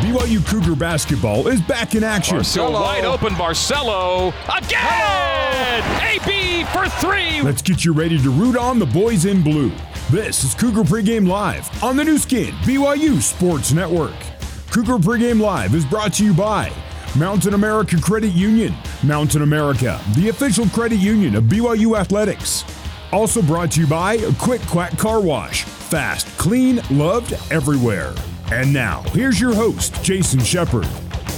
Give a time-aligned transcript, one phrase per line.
[0.00, 2.44] BYU Cougar basketball is back in action.
[2.44, 3.34] So wide open.
[3.34, 5.82] Barcello again.
[6.00, 7.42] AB for three.
[7.42, 9.72] Let's get you ready to root on the boys in blue.
[10.08, 14.14] This is Cougar Pregame Live on the Nu Skin BYU Sports Network.
[14.70, 16.72] Cougar Pregame Live is brought to you by
[17.16, 18.74] Mountain America Credit Union.
[19.02, 22.64] Mountain America, the official credit union of BYU Athletics.
[23.12, 25.64] Also brought to you by Quick Quack Car Wash.
[25.64, 28.14] Fast, clean, loved everywhere.
[28.50, 30.88] And now, here's your host, Jason Shepard.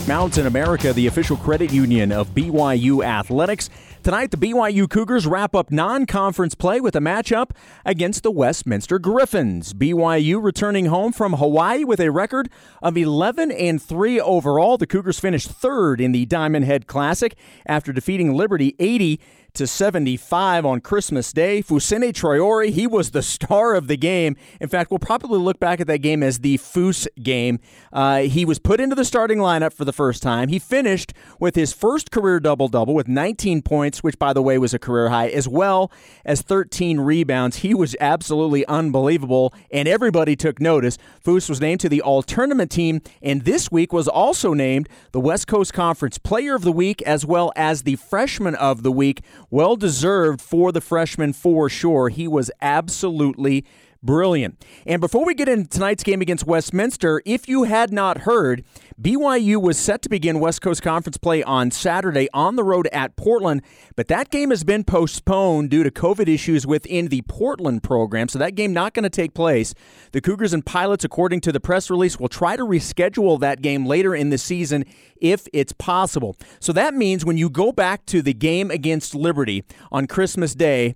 [0.07, 3.69] Mountain America, the official credit union of BYU Athletics.
[4.05, 7.51] Tonight, the BYU Cougars wrap up non conference play with a matchup
[7.85, 9.75] against the Westminster Griffins.
[9.75, 12.49] BYU returning home from Hawaii with a record
[12.81, 14.79] of 11 and 3 overall.
[14.79, 17.35] The Cougars finished third in the Diamond Head Classic
[17.67, 19.21] after defeating Liberty 80
[19.55, 21.63] to 75 on Christmas Day.
[21.63, 24.37] Fousseyni Traore, he was the star of the game.
[24.61, 27.59] In fact, we'll probably look back at that game as the Foose game.
[27.93, 30.49] Uh, he was put into the starting lineup for the first time.
[30.49, 34.59] He finished with his first career double double with 19 points, which, by the way,
[34.59, 35.91] was a career high, as well
[36.25, 37.57] as 13 rebounds.
[37.59, 40.99] He was absolutely unbelievable, and everybody took notice.
[41.25, 45.21] Foose was named to the All Tournament team, and this week was also named the
[45.21, 49.23] West Coast Conference Player of the Week as well as the Freshman of the Week
[49.51, 52.09] well deserved for the freshman for sure.
[52.09, 53.65] He was absolutely
[54.03, 54.65] brilliant.
[54.87, 58.65] And before we get into tonight's game against Westminster, if you had not heard,
[59.01, 63.17] BYU was set to begin West Coast Conference play on Saturday on the road at
[63.17, 63.63] Portland,
[63.97, 68.39] but that game has been postponed due to COVID issues within the Portland program, so
[68.39, 69.75] that game not going to take place.
[70.13, 73.87] The Cougars and Pilots, according to the press release, will try to reschedule that game
[73.87, 74.85] later in the season
[75.21, 76.37] if it's possible.
[76.59, 80.95] So that means when you go back to the game against Liberty on Christmas Day,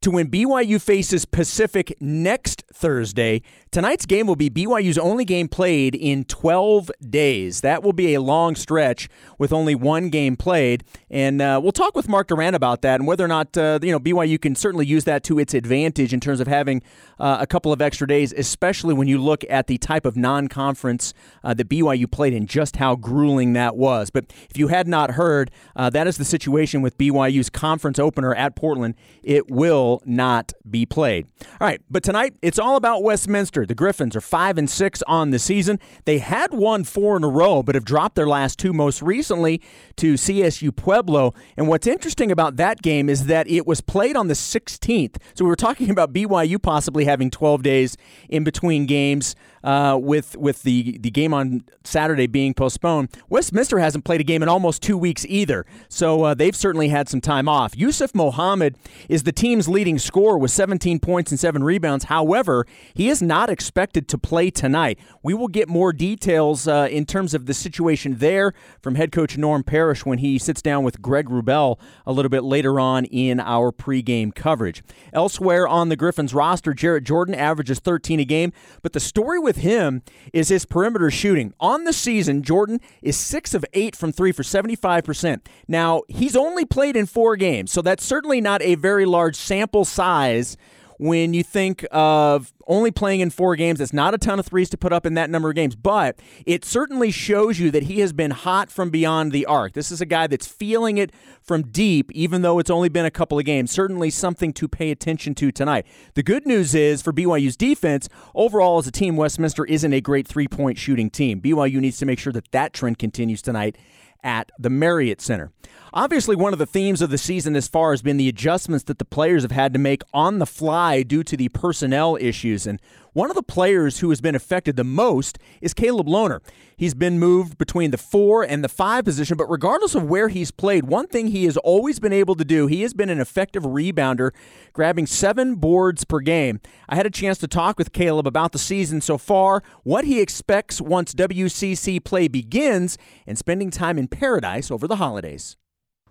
[0.00, 3.42] to when BYU faces Pacific next Thursday.
[3.70, 7.60] Tonight's game will be BYU's only game played in 12 days.
[7.60, 11.94] That will be a long stretch with only one game played, and uh, we'll talk
[11.94, 14.86] with Mark Durrant about that and whether or not uh, you know BYU can certainly
[14.86, 16.82] use that to its advantage in terms of having
[17.18, 21.14] uh, a couple of extra days, especially when you look at the type of non-conference
[21.44, 24.10] uh, that BYU played and just how grueling that was.
[24.10, 28.34] But if you had not heard, uh, that is the situation with BYU's conference opener
[28.34, 28.94] at Portland.
[29.22, 31.26] It will not be played.
[31.60, 33.64] All right, but tonight it's all about Westminster.
[33.66, 35.78] The Griffins are five and six on the season.
[36.04, 39.60] They had won four in a row, but have dropped their last two most recently
[39.96, 41.34] to CSU Pueblo.
[41.56, 45.16] And what's interesting about that game is that it was played on the 16th.
[45.34, 47.96] So we were talking about BYU possibly having 12 days
[48.28, 49.34] in between games
[49.66, 53.08] uh, with with the the game on Saturday being postponed.
[53.28, 57.08] Westminster hasn't played a game in almost two weeks either, so uh, they've certainly had
[57.08, 57.76] some time off.
[57.76, 58.76] Yusuf Mohammed
[59.08, 62.06] is the team's leading scorer with 17 points and seven rebounds.
[62.06, 64.98] However, he is not expected to play tonight.
[65.22, 69.36] We will get more details uh, in terms of the situation there from head coach
[69.36, 73.38] Norm Parrish when he sits down with Greg Wrubell a little bit later on in
[73.38, 74.82] our pregame coverage.
[75.12, 79.56] Elsewhere on the Griffins roster, Jarrett Jordan averages 13 a game, but the story with
[79.56, 80.00] him
[80.32, 81.52] is his perimeter shooting.
[81.60, 85.42] On the season, Jordan is 6 of 8 from 3 for 75%.
[85.68, 89.65] Now, he's only played in 4 games, so that's certainly not a very large sample
[89.84, 90.56] size
[90.98, 93.80] when you think of only playing in four games.
[93.80, 96.18] It's not a ton of threes to put up in that number of games, but
[96.44, 99.74] it certainly shows you that he has been hot from beyond the arc.
[99.74, 101.12] This is a guy that's feeling it
[101.42, 103.70] from deep, even though it's only been a couple of games.
[103.70, 105.86] Certainly something to pay attention to tonight.
[106.14, 110.26] The good news is for BYU's defense, overall as a team, Westminster isn't a great
[110.26, 111.40] three point shooting team.
[111.40, 113.76] BYU needs to make sure that that trend continues tonight
[114.22, 115.52] at the Marriott Center.
[115.92, 118.98] Obviously, one of the themes of the season this far has been the adjustments that
[118.98, 122.66] the players have had to make on the fly due to the personnel issues.
[122.66, 122.80] And
[123.16, 126.40] one of the players who has been affected the most is Caleb Lohner.
[126.76, 130.50] He's been moved between the four and the five position, but regardless of where he's
[130.50, 133.62] played, one thing he has always been able to do, he has been an effective
[133.62, 134.32] rebounder,
[134.74, 136.60] grabbing seven boards per game.
[136.90, 140.20] I had a chance to talk with Caleb about the season so far, what he
[140.20, 145.56] expects once WCC play begins, and spending time in paradise over the holidays.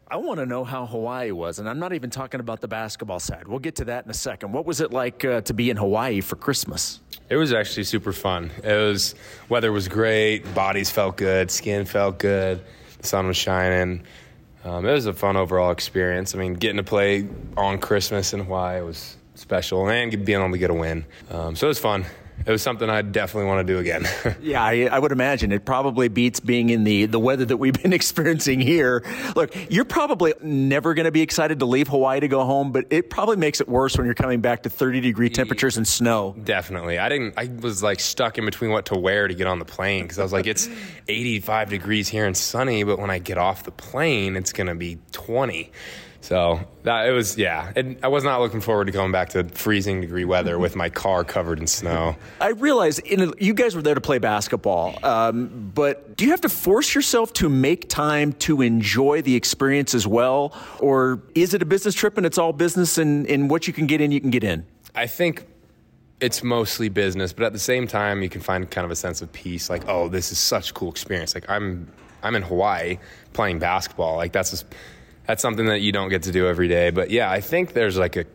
[0.07, 3.19] I want to know how Hawaii was, and I'm not even talking about the basketball
[3.19, 3.47] side.
[3.47, 4.51] We'll get to that in a second.
[4.51, 6.99] What was it like uh, to be in Hawaii for Christmas?
[7.27, 8.51] It was actually super fun.
[8.63, 9.15] It was
[9.49, 12.63] weather was great, bodies felt good, skin felt good,
[12.99, 14.03] the sun was shining.
[14.63, 16.35] Um, it was a fun overall experience.
[16.35, 20.57] I mean, getting to play on Christmas in Hawaii was special, and being able to
[20.59, 21.03] get a win.
[21.31, 22.05] Um, so it was fun.
[22.45, 24.07] It was something I definitely want to do again.
[24.41, 27.73] yeah, I, I, would imagine it probably beats being in the the weather that we've
[27.73, 29.03] been experiencing here.
[29.35, 32.85] Look, you're probably never going to be excited to leave Hawaii to go home, but
[32.89, 36.35] it probably makes it worse when you're coming back to 30 degree temperatures and snow.
[36.43, 37.33] Definitely, I didn't.
[37.37, 40.19] I was like stuck in between what to wear to get on the plane because
[40.19, 40.69] I was like, it's
[41.07, 44.75] 85 degrees here and sunny, but when I get off the plane, it's going to
[44.75, 45.71] be 20.
[46.25, 47.71] So that it was, yeah.
[47.75, 50.89] It, I was not looking forward to going back to freezing degree weather with my
[50.89, 52.15] car covered in snow.
[52.41, 56.41] I realize a, you guys were there to play basketball, um, but do you have
[56.41, 61.61] to force yourself to make time to enjoy the experience as well, or is it
[61.61, 64.19] a business trip and it's all business and, and what you can get in, you
[64.19, 64.65] can get in?
[64.95, 65.45] I think
[66.21, 69.21] it's mostly business, but at the same time, you can find kind of a sense
[69.21, 69.69] of peace.
[69.69, 71.35] Like, oh, this is such a cool experience.
[71.35, 71.87] Like, I'm
[72.23, 72.97] I'm in Hawaii
[73.33, 74.15] playing basketball.
[74.15, 74.65] Like, that's just
[75.27, 76.89] that's something that you don't get to do every day.
[76.89, 78.25] But yeah, I think there's like a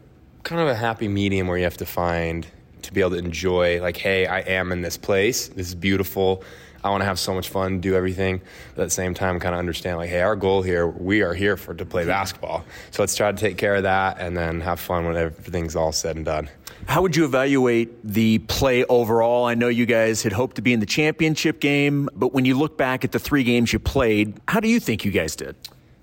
[0.42, 2.46] kind of a happy medium where you have to find
[2.82, 5.48] to be able to enjoy, like, hey, I am in this place.
[5.48, 6.42] This is beautiful.
[6.82, 8.40] I want to have so much fun, do everything.
[8.74, 11.34] But at the same time, kind of understand, like, hey, our goal here, we are
[11.34, 12.64] here for to play basketball.
[12.90, 15.92] So let's try to take care of that and then have fun when everything's all
[15.92, 16.48] said and done.
[16.86, 19.44] How would you evaluate the play overall?
[19.44, 22.58] I know you guys had hoped to be in the championship game, but when you
[22.58, 25.54] look back at the three games you played, how do you think you guys did?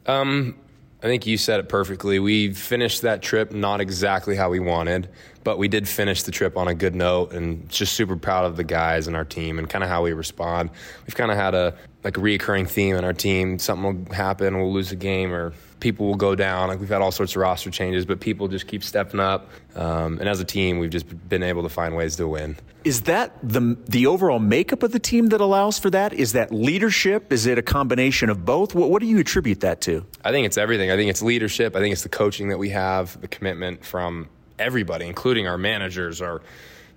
[0.06, 0.56] Um,
[1.02, 2.18] I think you said it perfectly.
[2.18, 5.10] We finished that trip not exactly how we wanted,
[5.44, 8.58] but we did finish the trip on a good note and just super proud of
[8.58, 10.72] the guys and our team and kind of how we respond.
[11.06, 13.60] We've kind of had a like a reoccurring theme in our team.
[13.60, 16.70] Something will happen, we'll lose a game or people will go down.
[16.70, 19.50] Like we've had all sorts of roster changes, but people just keep stepping up.
[19.76, 22.58] Um, and as a team, we've just been able to find ways to win.
[22.84, 26.14] Is that the the overall makeup of the team that allows for that?
[26.14, 27.32] Is that leadership?
[27.34, 28.74] Is it a combination of both?
[28.74, 30.06] What, what do you attribute that to?
[30.24, 30.90] I think it's everything.
[30.90, 31.76] I think it's leadership.
[31.76, 36.22] I think it's the coaching that we have, the commitment from everybody, including our managers,
[36.22, 36.42] our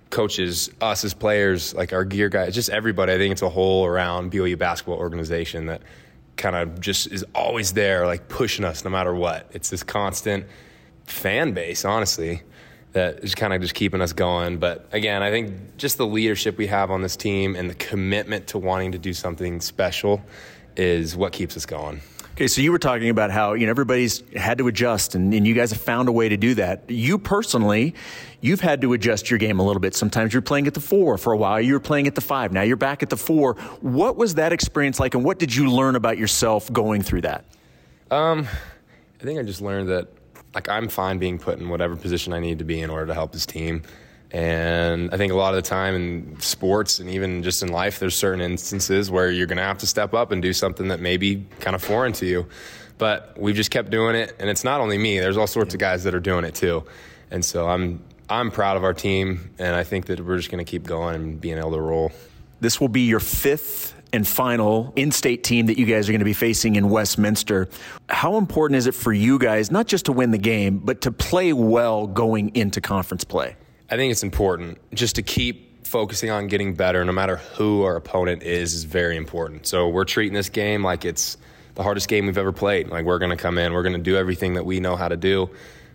[0.09, 3.13] coaches, us as players, like our gear guys, just everybody.
[3.13, 5.81] I think it's a whole around BYU basketball organization that
[6.41, 9.49] kind of just is always there, like pushing us no matter what.
[9.53, 10.45] It's this constant
[11.05, 12.41] fan base, honestly,
[12.93, 14.57] that is kind of just keeping us going.
[14.57, 18.47] But again, I think just the leadership we have on this team and the commitment
[18.47, 20.21] to wanting to do something special
[20.75, 22.01] is what keeps us going.
[22.41, 25.45] Okay, so you were talking about how you know everybody's had to adjust, and, and,
[25.45, 26.89] you guys have found a way to do that.
[26.89, 27.93] You personally,
[28.39, 29.93] you've had to adjust your game a little bit.
[29.93, 31.61] Sometimes you're playing at the four for a while.
[31.61, 32.51] You were playing at the five.
[32.51, 33.57] Now you're back at the four.
[33.81, 37.45] What was that experience like, and what did you learn about yourself going through that?
[38.09, 38.47] Um,
[39.19, 40.07] I think I just learned that
[40.55, 43.13] like I'm fine being put in whatever position I need to be in order to
[43.13, 43.83] help this team.
[44.33, 47.99] And I think a lot of the time in sports and even just in life,
[47.99, 51.01] there's certain instances where you're going to have to step up and do something that
[51.01, 52.47] may be kind of foreign to you.
[52.97, 54.35] But we've just kept doing it.
[54.39, 56.85] And it's not only me, there's all sorts of guys that are doing it too.
[57.29, 59.49] And so I'm, I'm proud of our team.
[59.59, 62.11] And I think that we're just going to keep going and being able to roll.
[62.61, 66.19] This will be your fifth and final in state team that you guys are going
[66.19, 67.67] to be facing in Westminster.
[68.07, 71.11] How important is it for you guys, not just to win the game, but to
[71.11, 73.55] play well going into conference play?
[73.91, 77.97] I think it's important just to keep focusing on getting better, no matter who our
[77.97, 79.67] opponent is, is very important.
[79.67, 81.35] So we're treating this game like it's
[81.75, 82.87] the hardest game we've ever played.
[82.87, 85.09] Like we're going to come in, we're going to do everything that we know how
[85.09, 85.49] to do.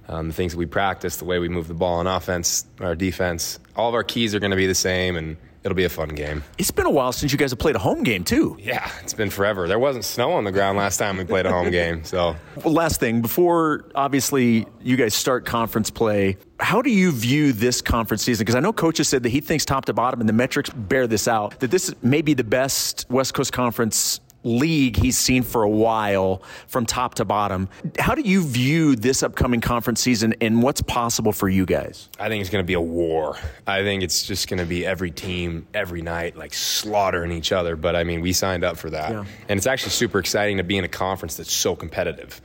[0.09, 2.95] Um, the things that we practice, the way we move the ball on offense, our
[2.95, 5.89] defense, all of our keys are going to be the same, and it'll be a
[5.89, 6.45] fun game.
[6.59, 8.57] It's been a while since you guys have played a home game, too.
[8.61, 9.67] Yeah, it's been forever.
[9.69, 12.05] There wasn't snow on the ground last time we played a home game.
[12.05, 17.53] So, well, last thing before obviously you guys start conference play, how do you view
[17.53, 18.45] this conference season?
[18.45, 21.07] Because I know coaches said that he thinks top to bottom, and the metrics bear
[21.07, 25.63] this out, that this may be the best West Coast Conference league he's seen for
[25.63, 27.69] a while from top to bottom.
[27.99, 32.09] How do you view this upcoming conference season and what's possible for you guys?
[32.19, 33.37] I think it's going to be a war.
[33.67, 37.77] I think it's just going to be every team every night like slaughtering each other.
[37.77, 39.11] But I mean, we signed up for that.
[39.11, 39.25] Yeah.
[39.49, 42.41] And it's actually super exciting to be in a conference that's so competitive.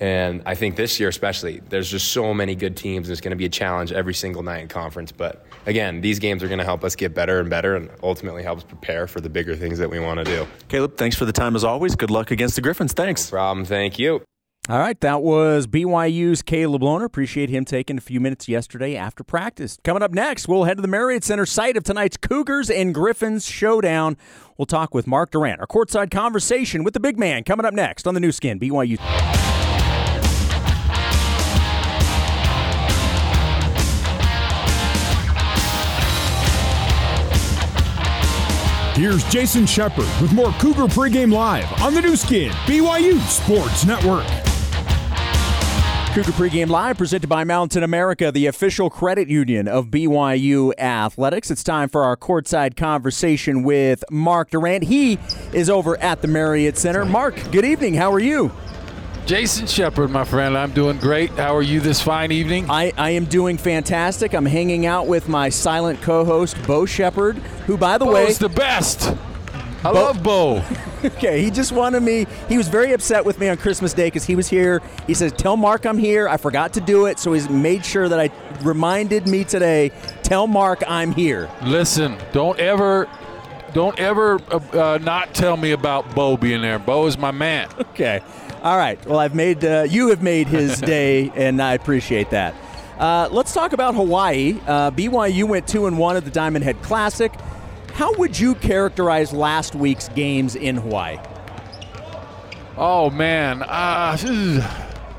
[0.00, 3.08] And I think this year, especially, there's just so many good teams.
[3.08, 5.12] And it's going to be a challenge every single night in conference.
[5.12, 8.42] But again, these games are going to help us get better and better and ultimately
[8.42, 10.46] help us prepare for the bigger things that we want to do.
[10.68, 11.96] Caleb, thanks for the time as always.
[11.96, 12.92] Good luck against the Griffins.
[12.92, 13.30] Thanks.
[13.30, 13.64] No problem.
[13.66, 14.22] Thank you.
[14.68, 17.04] All right, that was BYU's Caleb Lohner.
[17.04, 19.76] Appreciate him taking a few minutes yesterday after practice.
[19.82, 23.44] Coming up next, we'll head to the Marriott Center site of tonight's Cougars and Griffins
[23.44, 24.16] showdown.
[24.56, 25.58] We'll talk with Mark Durrant.
[25.58, 29.41] Our courtside conversation with the big man coming up next on the Nu Skin, BYU.
[38.94, 44.26] Here's Jason Shepard with more Cougar pregame live on the Nu Skin, BYU Sports Network.
[46.12, 51.50] Cougar Pregame Live, presented by Mountain America, the official credit union of BYU Athletics.
[51.50, 54.84] It's time for our courtside conversation with Mark Durrant.
[54.84, 55.18] He
[55.54, 57.06] is over at the Marriott Center.
[57.06, 57.94] Mark, good evening.
[57.94, 58.52] How are you?
[59.26, 61.30] Jason Shepard, my friend, I'm doing great.
[61.30, 62.68] How are you this fine evening?
[62.68, 64.34] I, I am doing fantastic.
[64.34, 67.36] I'm hanging out with my silent co host, Bo Shepard,
[67.66, 69.16] who, by the Bo's way, is the best.
[69.84, 70.64] I Bo- love Bo.
[71.04, 72.28] Okay, he just wanted me.
[72.48, 74.80] He was very upset with me on Christmas Day because he was here.
[75.08, 78.08] He says, "Tell Mark I'm here." I forgot to do it, so he's made sure
[78.08, 78.30] that I
[78.62, 79.90] reminded me today.
[80.22, 81.50] Tell Mark I'm here.
[81.64, 83.08] Listen, don't ever,
[83.74, 86.78] don't ever uh, uh, not tell me about Bo being there.
[86.78, 87.68] Bo is my man.
[87.92, 88.22] Okay,
[88.62, 89.04] all right.
[89.06, 92.54] Well, I've made uh, you have made his day, and I appreciate that.
[92.98, 94.60] Uh, let's talk about Hawaii.
[94.66, 97.32] Uh, BYU went two and one at the Diamond Head Classic.
[97.94, 101.18] How would you characterize last week's games in Hawaii?
[102.76, 104.16] Oh man, uh,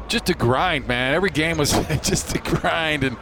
[0.08, 1.14] just a grind, man.
[1.14, 1.72] Every game was
[2.02, 3.18] just a grind and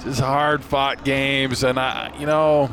[0.00, 1.64] just hard fought games.
[1.64, 2.70] And I, you know,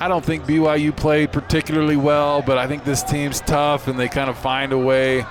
[0.00, 4.08] I don't think BYU played particularly well, but I think this team's tough and they
[4.08, 5.24] kind of find a way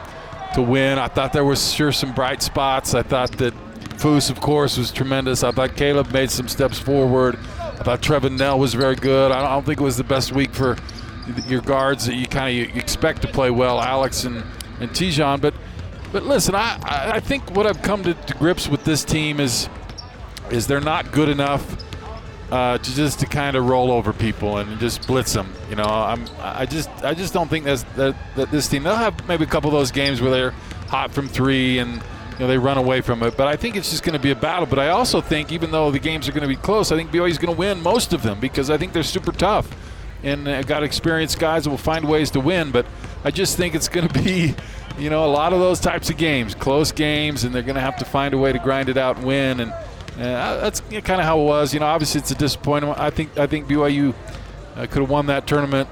[0.54, 0.98] to win.
[0.98, 2.94] I thought there was sure some bright spots.
[2.94, 3.54] I thought that
[3.98, 5.44] Foose, of course, was tremendous.
[5.44, 7.38] I thought Caleb made some steps forward.
[7.60, 9.32] I thought Trevin Knell was very good.
[9.32, 10.78] I don't think it was the best week for
[11.48, 14.44] your guards that you kind of expect to play well, Alex and
[14.80, 15.40] and Te'Jon.
[15.40, 15.54] But
[16.12, 19.70] but listen, I, I think what I've come to, to grips with this team is
[20.50, 21.81] is they're not good enough
[22.52, 25.52] uh, to just to kind of roll over people and just blitz them.
[25.70, 28.96] You know, I'm I just I just don't think that's that, that this team they'll
[28.96, 30.52] have maybe a couple of those games where they're
[30.90, 33.38] hot from three and you know they run away from it.
[33.38, 34.66] But I think it's just going to be a battle.
[34.66, 37.12] But I also think even though the games are going to be close, I think
[37.12, 39.70] BYU is going to win most of them because I think they're super tough
[40.24, 42.72] and uh, got experienced guys that will find ways to win.
[42.72, 42.86] But
[43.24, 44.56] I just think it's going to be,
[44.98, 47.82] you know, a lot of those types of games, close games, and they're going to
[47.82, 49.62] have to find a way to grind it out and win.
[49.62, 49.74] And
[50.18, 51.74] uh, that's kind of how it was.
[51.74, 53.00] You know, obviously it's a disappointment.
[53.00, 54.14] I think I think BYU
[54.76, 55.90] uh, could have won that tournament,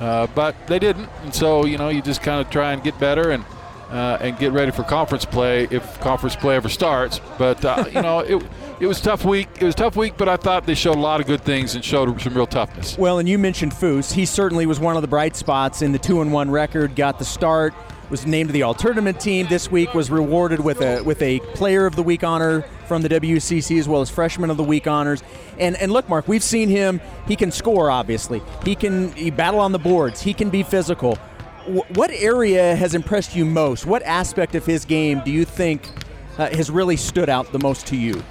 [0.00, 1.08] uh, but they didn't.
[1.22, 3.44] And so you know, you just kind of try and get better and.
[3.84, 7.20] Uh, and get ready for conference play if conference play ever starts.
[7.38, 8.42] But uh, you know, it,
[8.80, 9.48] it was tough week.
[9.60, 11.84] It was tough week, but I thought they showed a lot of good things and
[11.84, 12.98] showed some real toughness.
[12.98, 14.12] Well, and you mentioned Foose.
[14.12, 16.96] He certainly was one of the bright spots in the two and one record.
[16.96, 17.72] Got the start.
[18.14, 19.92] Was named to the All Tournament team this week.
[19.92, 23.88] Was rewarded with a with a Player of the Week honor from the WCC as
[23.88, 25.24] well as Freshman of the Week honors.
[25.58, 27.00] And and look, Mark, we've seen him.
[27.26, 27.90] He can score.
[27.90, 30.22] Obviously, he can he battle on the boards.
[30.22, 31.18] He can be physical.
[31.64, 33.84] W- what area has impressed you most?
[33.84, 35.90] What aspect of his game do you think
[36.38, 38.22] uh, has really stood out the most to you?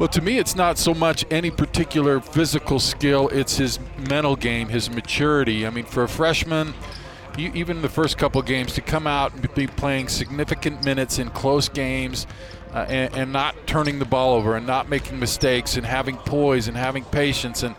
[0.00, 4.68] Well, to me, it's not so much any particular physical skill, it's his mental game,
[4.68, 5.64] his maturity.
[5.64, 6.74] I mean, for a freshman,
[7.38, 11.68] even the first couple games, to come out and be playing significant minutes in close
[11.68, 12.26] games
[12.72, 16.68] uh, and, and not turning the ball over and not making mistakes and having poise
[16.68, 17.74] and having patience and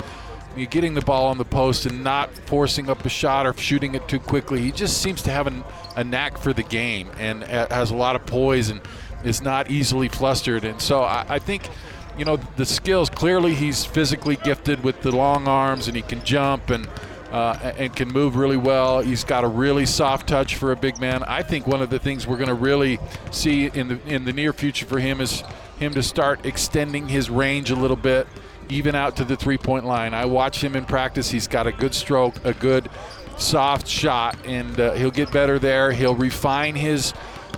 [0.56, 3.94] you getting the ball on the post and not forcing up a shot or shooting
[3.94, 4.60] it too quickly.
[4.62, 5.64] He just seems to have an,
[5.96, 8.82] a knack for the game and has a lot of poise and
[9.24, 10.64] is not easily flustered.
[10.64, 11.70] And so I, I think–
[12.18, 13.10] you know, the skills.
[13.10, 16.90] Clearly, he's physically gifted with the long arms, and he can jump and
[17.32, 19.02] uh, and can move really well.
[19.02, 21.24] He's got a really soft touch for a big man.
[21.24, 23.00] I think one of the things we're going to really
[23.32, 25.44] see in the in the near future for him is
[25.80, 28.28] him to start extending his range a little bit,
[28.70, 30.14] even out to the three-point line.
[30.14, 31.30] I watch him in practice.
[31.30, 32.90] He's got a good stroke, a good
[33.38, 35.92] soft shot, and uh, he'll get better there.
[35.92, 37.14] He'll refine his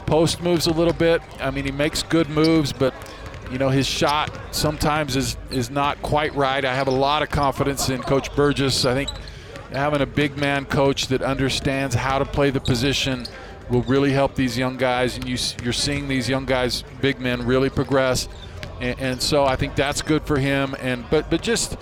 [0.05, 1.21] post moves a little bit.
[1.39, 2.93] I mean, he makes good moves, but
[3.51, 6.63] you know his shot sometimes is is not quite right.
[6.63, 8.85] I have a lot of confidence in Coach Burgess.
[8.85, 9.09] I think
[9.71, 13.25] having a big man coach that understands how to play the position
[13.69, 15.15] will really help these young guys.
[15.15, 18.27] And you, you're seeing these young guys, big men, really progress.
[18.81, 20.75] And, and so I think that's good for him.
[20.79, 21.77] And but but just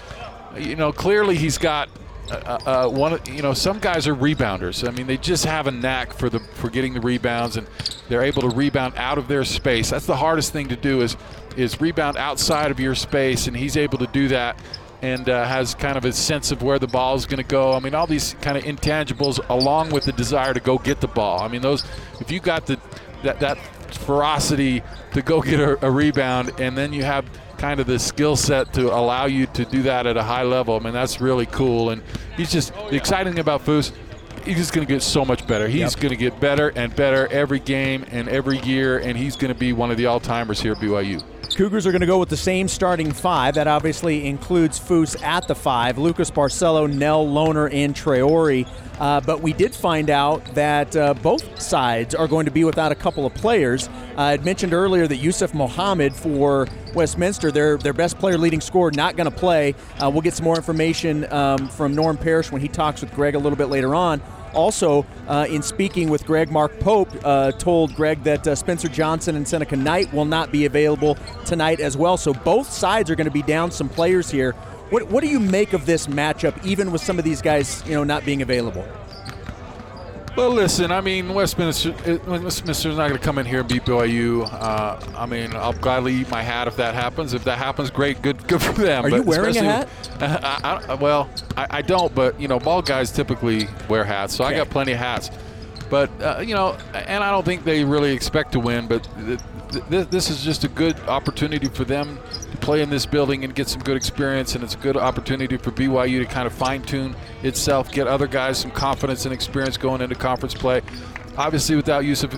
[0.58, 1.90] you know clearly he's got
[2.30, 4.86] uh, uh, one, you know, some guys are rebounders.
[4.88, 7.68] I mean, they just have a knack for the for getting the rebounds, and
[8.10, 9.90] they're able to rebound out of their space.
[9.90, 11.16] That's the hardest thing to do is
[11.56, 14.60] is rebound outside of your space, and he's able to do that,
[15.02, 17.74] and uh, has kind of a sense of where the ball is going to go.
[17.74, 21.08] I mean, all these kind of intangibles, along with the desire to go get the
[21.08, 21.42] ball.
[21.42, 21.86] I mean, those
[22.20, 22.80] if you got the
[23.24, 23.58] that that
[23.94, 27.26] ferocity to go get a, a rebound, and then you have
[27.58, 30.76] kind of the skill set to allow you to do that at a high level.
[30.76, 31.90] I mean, that's really cool.
[31.90, 32.04] And
[32.36, 33.92] he's just the exciting thing about Foose.
[34.46, 35.68] He's just going to get so much better.
[35.68, 35.96] He's yep.
[35.96, 39.60] going to get better and better every game and every year, and he's going to
[39.60, 41.22] be one of the all timers here at BYU.
[41.56, 43.56] Cougars are going to go with the same starting five.
[43.56, 48.68] That obviously includes Foose at the five, Lucas Barcello, Knell Lohner, and Traore.
[49.00, 52.92] Uh, but we did find out that uh, both sides are going to be without
[52.92, 53.88] a couple of players.
[53.88, 58.62] Uh, I had mentioned earlier that Yusuf Mohammed for Westminster, their their best player, leading
[58.62, 59.76] scorer, not going to play.
[60.02, 63.36] Uh, we'll get some more information um, from Norm Parrish when he talks with Greg
[63.36, 64.22] a little bit later on.
[64.54, 69.36] Also, uh, in speaking with Greg, Mark Pope uh, told Greg that uh, Spencer Johnson
[69.36, 72.18] and Seneca Knight will not be available tonight as well.
[72.18, 74.54] So both sides are going to be down some players here.
[74.90, 77.94] What, what do you make of this matchup, even with some of these guys, you
[77.94, 78.88] know, not being available?
[80.38, 81.94] Well, listen, I mean, Westminster,
[82.28, 84.48] Westminster's not going to come in here and beat BYU.
[84.54, 87.34] Uh, I mean, I'll gladly eat my hat if that happens.
[87.34, 89.04] If that happens, great, good, good for them.
[89.04, 89.90] Are but you wearing a hat?
[90.22, 91.28] I, I, well,
[91.58, 94.54] I, I, don't, but you know, ball guys typically wear hats, so okay.
[94.54, 95.32] I got plenty of hats.
[95.90, 99.10] But uh, you know, and I don't think they really expect to win, but
[99.90, 102.20] this is just a good opportunity for them
[102.58, 105.72] play in this building and get some good experience, and it's a good opportunity for
[105.72, 110.02] BYU to kind of fine tune itself, get other guys some confidence and experience going
[110.02, 110.82] into conference play.
[111.38, 112.36] Obviously, without Yusuf,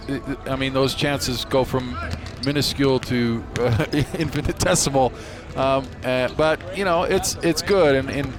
[0.47, 1.97] I mean, those chances go from
[2.45, 5.13] minuscule to uh, infinitesimal.
[5.55, 8.33] Um, uh, but you know, it's it's good, and, and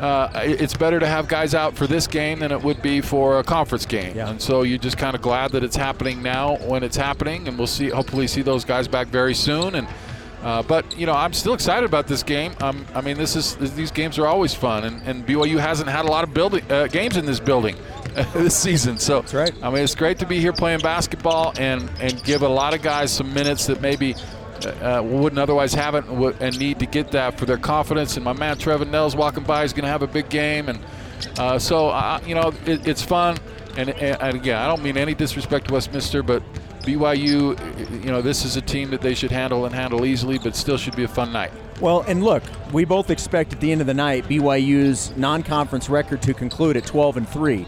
[0.00, 3.38] uh, it's better to have guys out for this game than it would be for
[3.38, 4.16] a conference game.
[4.16, 4.30] Yeah.
[4.30, 7.56] And so you're just kind of glad that it's happening now when it's happening, and
[7.56, 9.74] we'll see hopefully see those guys back very soon.
[9.74, 9.86] And
[10.44, 12.52] uh, but you know I'm still excited about this game.
[12.60, 16.04] Um, I mean this is these games are always fun, and, and BYU hasn't had
[16.04, 17.76] a lot of building uh, games in this building
[18.34, 18.98] this season.
[18.98, 19.54] So that's right.
[19.62, 22.82] I mean it's great to be here playing basketball and and give a lot of
[22.82, 24.14] guys some minutes that maybe
[24.66, 28.16] uh, wouldn't otherwise have it and need to get that for their confidence.
[28.16, 29.62] And my man Trevin Knell's walking by.
[29.62, 30.78] He's going to have a big game, and
[31.38, 33.38] uh, so uh, you know it, it's fun.
[33.76, 36.44] And, and, again, I don't mean any disrespect to Westminster, but
[36.84, 40.54] BYU, you know, this is a team that they should handle and handle easily, but
[40.54, 41.52] still should be a fun night.
[41.80, 46.22] Well, and look, we both expect at the end of the night BYU's non-conference record
[46.22, 47.66] to conclude at 12 and 3.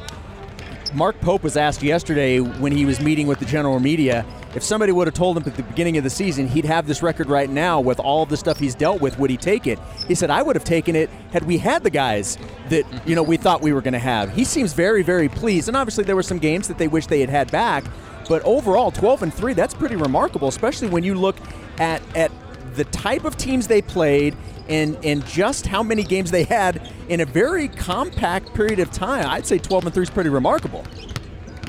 [0.94, 4.25] Mark Pope was asked yesterday when he was meeting with the general media
[4.56, 7.02] if somebody would have told him at the beginning of the season he'd have this
[7.02, 9.78] record right now with all the stuff he's dealt with, would he take it?
[10.08, 12.38] He said, I would have taken it had we had the guys
[12.70, 14.32] that, you know, we thought we were going to have.
[14.32, 15.68] He seems very, very pleased.
[15.68, 17.85] And obviously there were some games that they wish they had had back.
[18.28, 21.37] But overall, 12 and 3, that's pretty remarkable, especially when you look
[21.78, 22.30] at, at
[22.75, 24.37] the type of teams they played
[24.68, 29.26] and and just how many games they had in a very compact period of time.
[29.26, 30.85] I'd say 12 and 3 is pretty remarkable.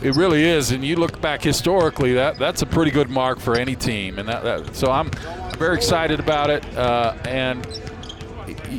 [0.01, 3.55] It really is, and you look back historically, that that's a pretty good mark for
[3.55, 5.09] any team, and that, that so I'm
[5.57, 6.65] very excited about it.
[6.77, 7.65] Uh, and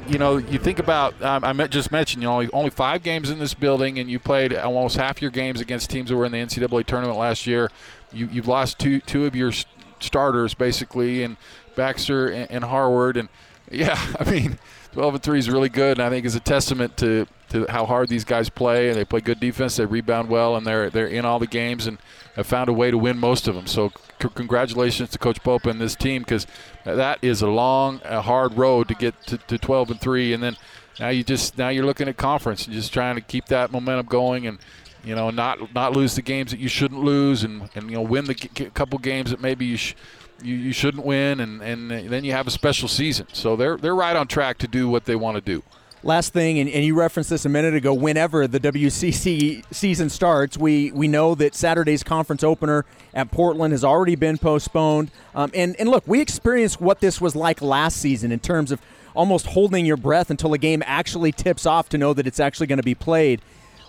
[0.08, 3.38] you know, you think about um, I just mentioned you know only five games in
[3.38, 6.38] this building, and you played almost half your games against teams that were in the
[6.38, 7.70] NCAA tournament last year.
[8.12, 9.52] You you've lost two two of your
[10.00, 11.36] starters basically, and
[11.76, 13.28] Baxter and, and Harward, and
[13.70, 14.58] yeah, I mean,
[14.92, 17.86] 12 and three is really good, and I think is a testament to to how
[17.86, 19.76] hard these guys play, and they play good defense.
[19.76, 21.98] They rebound well, and they're they're in all the games and
[22.38, 23.66] have found a way to win most of them.
[23.66, 23.90] So
[24.22, 26.46] c- congratulations to Coach Pope and this team because
[26.84, 30.40] that is a long, a hard road to get to, to 12 and three, and
[30.42, 30.56] then
[31.00, 34.06] now you just now you're looking at conference and just trying to keep that momentum
[34.06, 34.58] going and
[35.04, 38.02] you know not not lose the games that you shouldn't lose and and you know
[38.02, 39.76] win the g- couple games that maybe you.
[39.76, 39.94] Sh-
[40.40, 43.26] you, you shouldn't win, and, and then you have a special season.
[43.32, 45.64] So they're they're right on track to do what they want to do.
[46.08, 47.92] Last thing, and, and, you referenced this a minute ago.
[47.92, 53.84] Whenever the WCC season starts, we we know that Saturday's conference opener at Portland has
[53.84, 55.10] already been postponed.
[55.34, 58.80] Um, and and look, we experienced what this was like last season in terms of
[59.14, 62.68] almost holding your breath until a game actually tips off to know that it's actually
[62.68, 63.42] going to be played.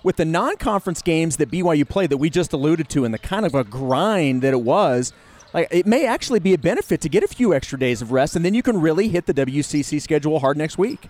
[0.03, 3.45] With the non-conference games that BYU played that we just alluded to, and the kind
[3.45, 5.13] of a grind that it was,
[5.53, 8.35] like it may actually be a benefit to get a few extra days of rest,
[8.35, 11.07] and then you can really hit the WCC schedule hard next week.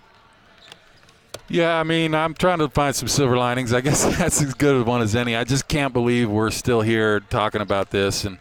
[1.50, 3.74] Yeah, I mean, I'm trying to find some silver linings.
[3.74, 5.36] I guess that's as good a one as any.
[5.36, 8.24] I just can't believe we're still here talking about this.
[8.24, 8.38] And,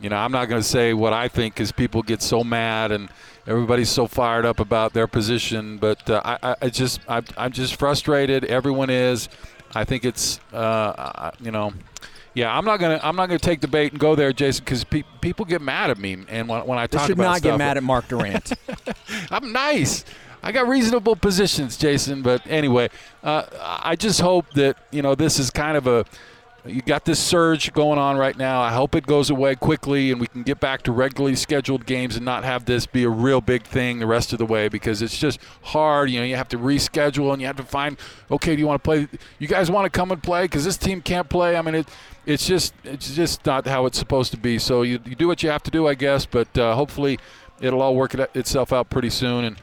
[0.00, 2.92] you know, I'm not going to say what I think because people get so mad
[2.92, 3.10] and
[3.46, 5.76] everybody's so fired up about their position.
[5.76, 8.44] But uh, I, I just, I, I'm just frustrated.
[8.46, 9.28] Everyone is.
[9.74, 11.72] I think it's, uh, you know,
[12.36, 14.84] yeah, I'm not gonna I'm not gonna take the bait and go there, Jason, because
[14.84, 17.06] pe- people get mad at me, and when, when I talk about stuff.
[17.06, 18.52] they should about not stuff, get mad at Mark Durrant.
[19.30, 20.04] I'm nice.
[20.46, 22.22] I got reasonable positions, Jason.
[22.22, 22.88] But anyway,
[23.24, 26.04] uh, I just hope that you know this is kind of a
[26.64, 28.60] you got this surge going on right now.
[28.60, 32.14] I hope it goes away quickly and we can get back to regularly scheduled games
[32.14, 35.02] and not have this be a real big thing the rest of the way because
[35.02, 36.10] it's just hard.
[36.10, 37.98] You know, you have to reschedule and you have to find,
[38.30, 39.08] okay, do you want to play?
[39.40, 41.56] You guys want to come and play because this team can't play.
[41.56, 41.88] I mean, it,
[42.24, 44.60] it's just it's just not how it's supposed to be.
[44.60, 46.24] So you, you do what you have to do, I guess.
[46.24, 47.18] But uh, hopefully
[47.60, 49.44] it'll all work it, itself out pretty soon.
[49.44, 49.56] And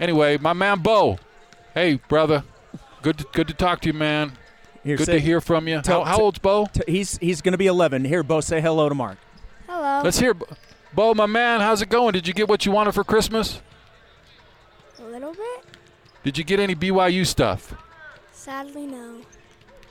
[0.00, 1.18] anyway, my man Bo,
[1.74, 2.44] hey brother,
[3.02, 4.32] good to, good to talk to you, man.
[4.82, 5.80] Here, good say- to hear from you.
[5.80, 6.66] Tell- how, how old's Bo?
[6.66, 8.04] T- he's he's going to be 11.
[8.04, 9.18] Here, Bo, say hello to Mark.
[9.66, 10.02] Hello.
[10.04, 10.34] Let's hear,
[10.92, 11.60] Bo, my man.
[11.60, 12.12] How's it going?
[12.12, 13.60] Did you get what you wanted for Christmas?
[15.00, 15.64] A little bit?
[16.22, 17.74] Did you get any BYU stuff?
[18.32, 19.20] Sadly, no.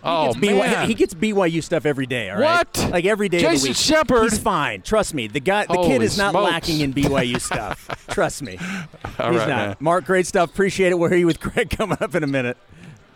[0.05, 2.29] Oh Gets BY man, he gets BYU stuff every day.
[2.29, 2.91] All right, What?
[2.91, 3.77] Like every day of the Jason week.
[3.77, 4.23] Shepard?
[4.31, 4.81] He's fine.
[4.81, 5.27] Trust me.
[5.27, 6.51] The guy, the kid is not smokes.
[6.51, 8.05] lacking in BYU stuff.
[8.09, 8.57] Trust me.
[8.59, 9.47] All He's right, not.
[9.47, 9.75] man.
[9.79, 10.49] Mark, great stuff.
[10.51, 10.99] Appreciate it.
[10.99, 12.57] We'll hear you with Greg coming up in a minute.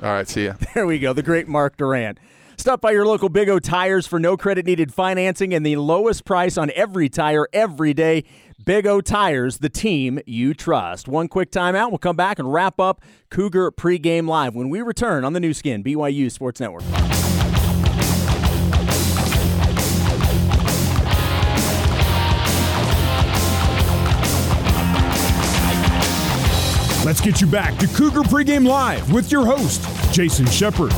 [0.02, 0.54] All right, see ya.
[0.74, 1.12] There we go.
[1.12, 2.20] The great Mark Durrant.
[2.60, 6.26] Stop by your local Big O Tires for no credit needed financing and the lowest
[6.26, 8.24] price on every tire every day.
[8.68, 11.08] Big O Tires, the team you trust.
[11.08, 11.88] One quick timeout.
[11.88, 15.54] We'll come back and wrap up Cougar pregame live when we return on the Nu
[15.54, 16.84] Skin, BYU Sports Network.
[27.06, 29.82] Let's get you back to Cougar Pregame Live with your host,
[30.14, 30.92] Jason Shepard.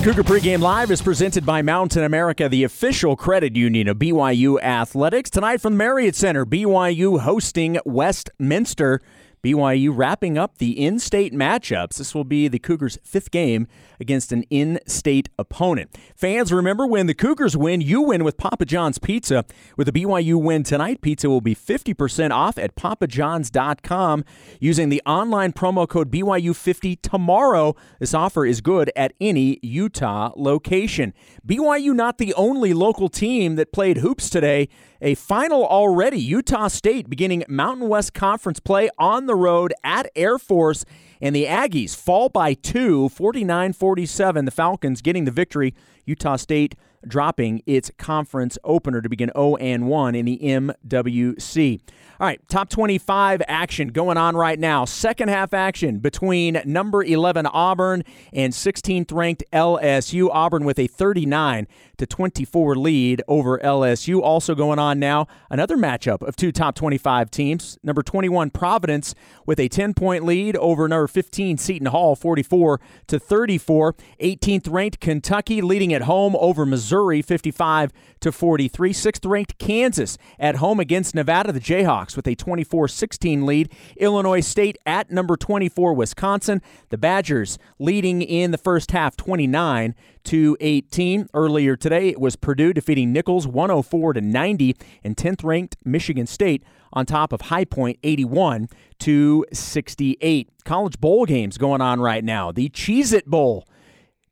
[0.00, 5.30] Cougar Pregame Live is presented by Mountain America, the official credit union of BYU Athletics.
[5.30, 9.00] Tonight from the Marriott Center, BYU hosting Westminster.
[9.42, 11.96] BYU wrapping up the in state matchups.
[11.96, 13.66] This will be the Cougars' fifth game
[13.98, 15.96] against an in state opponent.
[16.14, 19.44] Fans, remember when the Cougars win, you win with Papa John's Pizza.
[19.76, 24.24] With the BYU win tonight, pizza will be 50% off at papajohns.com
[24.60, 27.74] using the online promo code BYU50 tomorrow.
[27.98, 31.14] This offer is good at any Utah location.
[31.46, 34.68] BYU not the only local team that played hoops today.
[35.04, 36.20] A final already.
[36.20, 40.84] Utah State beginning Mountain West Conference play on the road at Air Force.
[41.20, 44.44] And the Aggies fall by two, 49 47.
[44.44, 45.74] The Falcons getting the victory.
[46.06, 51.80] Utah State dropping its conference opener to begin 0 and 1 in the MWC.
[52.20, 54.84] All right, top 25 action going on right now.
[54.84, 60.28] Second half action between number 11 Auburn and 16th ranked LSU.
[60.32, 64.20] Auburn with a 39 to 24 lead over LSU.
[64.20, 67.78] Also going on now, another matchup of two top 25 teams.
[67.82, 69.14] Number 21 Providence
[69.46, 73.94] with a 10 point lead over number 15 Seton Hall, 44 to 34.
[74.20, 76.91] 18th ranked Kentucky leading at home over Missouri,
[77.22, 78.92] 55 to 43.
[78.92, 83.72] Sixth ranked Kansas at home against Nevada, the Jayhawks with a 24 16 lead.
[83.96, 86.60] Illinois State at number 24, Wisconsin.
[86.90, 91.28] The Badgers leading in the first half 29 to 18.
[91.32, 96.62] Earlier today, it was Purdue defeating Nicholls 104 to 90, and 10th ranked Michigan State
[96.92, 98.68] on top of High Point 81
[99.00, 100.50] to 68.
[100.64, 102.52] College bowl games going on right now.
[102.52, 103.66] The Cheez It Bowl.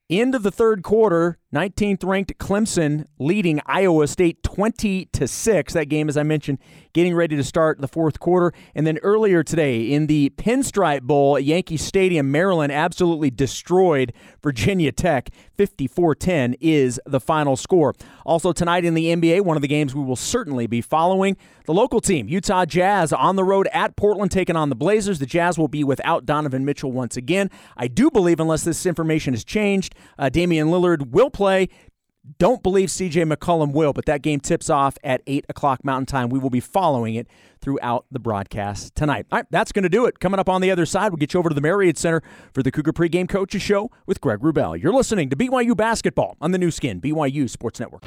[0.08, 5.72] End of the third quarter, 19th ranked Clemson leading Iowa State 20 to 6.
[5.72, 6.58] That game as I mentioned
[6.92, 11.36] getting ready to start the fourth quarter and then earlier today in the Pinstripe Bowl
[11.36, 17.94] at Yankee Stadium Maryland absolutely destroyed Virginia Tech 54-10 is the final score.
[18.24, 21.36] Also tonight in the NBA, one of the games we will certainly be following,
[21.66, 25.18] the local team Utah Jazz on the road at Portland taking on the Blazers.
[25.18, 27.50] The Jazz will be without Donovan Mitchell once again.
[27.76, 31.39] I do believe unless this information has changed, uh, Damian Lillard will play.
[32.38, 36.29] Don't believe CJ McCollum will, but that game tips off at 8 o'clock Mountain Time.
[36.29, 37.26] We will be following it
[37.61, 39.26] throughout the broadcast tonight.
[39.33, 40.20] All right, that's going to do it.
[40.20, 42.22] Coming up on the other side, we'll get you over to the Marriott Center
[42.53, 44.81] for the Cougar Pregame Coaches Show with Greg Wrubell.
[44.81, 48.05] You're listening to BYU Basketball on the Nu Skin, BYU Sports Network.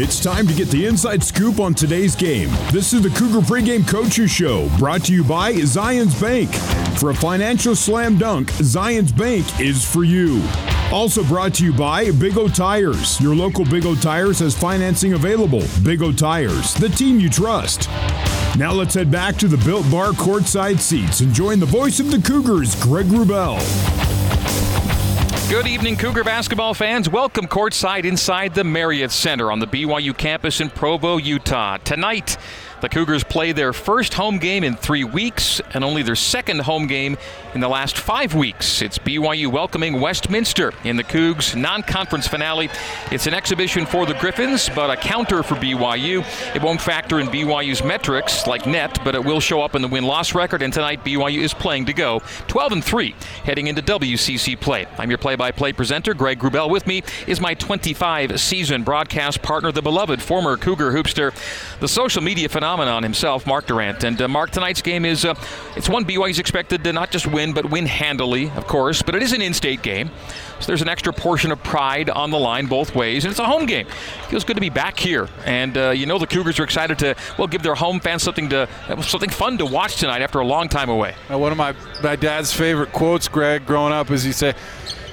[0.00, 2.50] It's time to get the inside scoop on today's game.
[2.70, 6.54] This is the Cougar Pregame Coaches Show, brought to you by Zions Bank.
[7.00, 10.40] For a financial slam dunk, Zions Bank is for you.
[10.92, 13.20] Also brought to you by Big O Tires.
[13.20, 15.64] Your local Big O Tires has financing available.
[15.82, 17.88] Big O Tires, the team you trust.
[18.56, 22.12] Now let's head back to the Built Bar courtside seats and join the voice of
[22.12, 24.17] the Cougars, Greg Wrubell.
[25.48, 27.08] Good evening, Cougar basketball fans.
[27.08, 31.78] Welcome courtside inside the Marriott Center on the BYU campus in Provo, Utah.
[31.78, 32.36] Tonight,
[32.80, 36.86] the Cougars play their first home game in three weeks and only their second home
[36.86, 37.16] game
[37.54, 38.82] in the last five weeks.
[38.82, 42.68] It's BYU welcoming Westminster in the Cougs non conference finale.
[43.10, 46.24] It's an exhibition for the Griffins, but a counter for BYU.
[46.54, 49.88] It won't factor in BYU's metrics like net, but it will show up in the
[49.88, 50.62] win loss record.
[50.62, 54.86] And tonight, BYU is playing to go 12 and 3 heading into WCC play.
[54.98, 56.70] I'm your play by play presenter, Greg Wrubell.
[56.70, 61.34] With me is my 25 season broadcast partner, the beloved former Cougar hoopster,
[61.80, 64.04] the social media phenomenon phenomenon himself, Mark Durrant.
[64.04, 65.34] And uh, Mark, tonight's game is uh,
[65.74, 69.00] it's one BYU's expected to not just win, but win handily, of course.
[69.00, 70.10] But it is an in-state game,
[70.60, 73.46] so there's an extra portion of pride on the line both ways, and it's a
[73.46, 73.86] home game.
[74.28, 77.14] Feels good to be back here, and uh, you know the Cougars are excited to
[77.38, 78.68] well give their home fans something to
[79.00, 81.14] something fun to watch tonight after a long time away.
[81.30, 84.52] one of my my dad's favorite quotes, Greg, growing up, is he say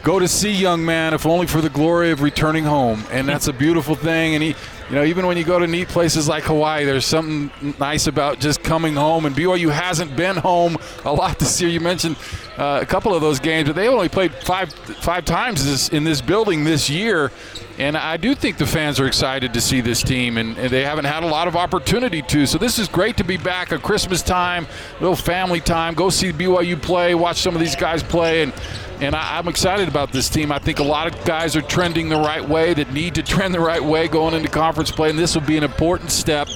[0.06, 3.04] go to sea, young man, if only for the glory of returning home.
[3.10, 4.36] And that's a beautiful thing.
[4.36, 4.50] And he,
[4.90, 8.40] you know, even when you go to neat places like Hawaii, there's something nice about
[8.40, 9.26] just coming home.
[9.26, 11.72] And BYU hasn't been home a lot this year.
[11.72, 12.18] You mentioned
[12.56, 16.04] uh, a couple of those games, but they only played five five times this, in
[16.04, 17.32] this building this year.
[17.80, 20.84] And I do think the fans are excited to see this team, and, and, they
[20.86, 22.46] haven't had a lot of opportunity to.
[22.46, 24.66] So this is great to be back at Christmas time,
[25.02, 25.94] little family time.
[25.94, 28.54] Go see BYU play, watch some of these guys play, and
[29.02, 30.52] and I, am excited about this team.
[30.52, 33.54] I think a lot of guys are trending the right way that need to trend
[33.54, 36.48] the right way going into conference play, and this will be an important step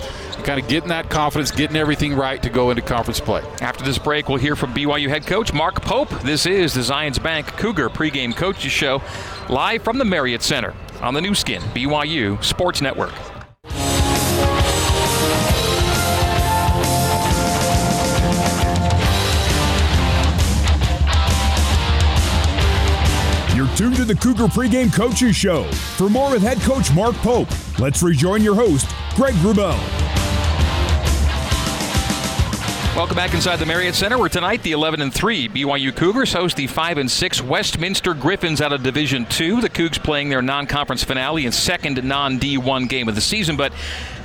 [0.43, 3.43] kind of getting that confidence, getting everything right to go into conference play.
[3.61, 6.09] After this break, we'll hear from BYU head coach Mark Pope.
[6.21, 9.01] This is the Zions Bank Cougar pregame coaches show
[9.49, 13.13] live from the Marriott Center on the Nu Skin, BYU Sports Network.
[23.75, 25.63] Tuned to the Cougar Pregame Coaches Show.
[25.97, 30.08] For more with head coach Mark Pope, let's rejoin your host, Greg Wrubell.
[32.99, 36.57] Welcome back inside the Marriott Center, where tonight the 11 and 3 BYU Cougars host
[36.57, 39.61] the 5 and 6 Westminster Griffins out of Division 2.
[39.61, 43.71] The Cougs playing their non-conference finale and second non-D1 game of the season, but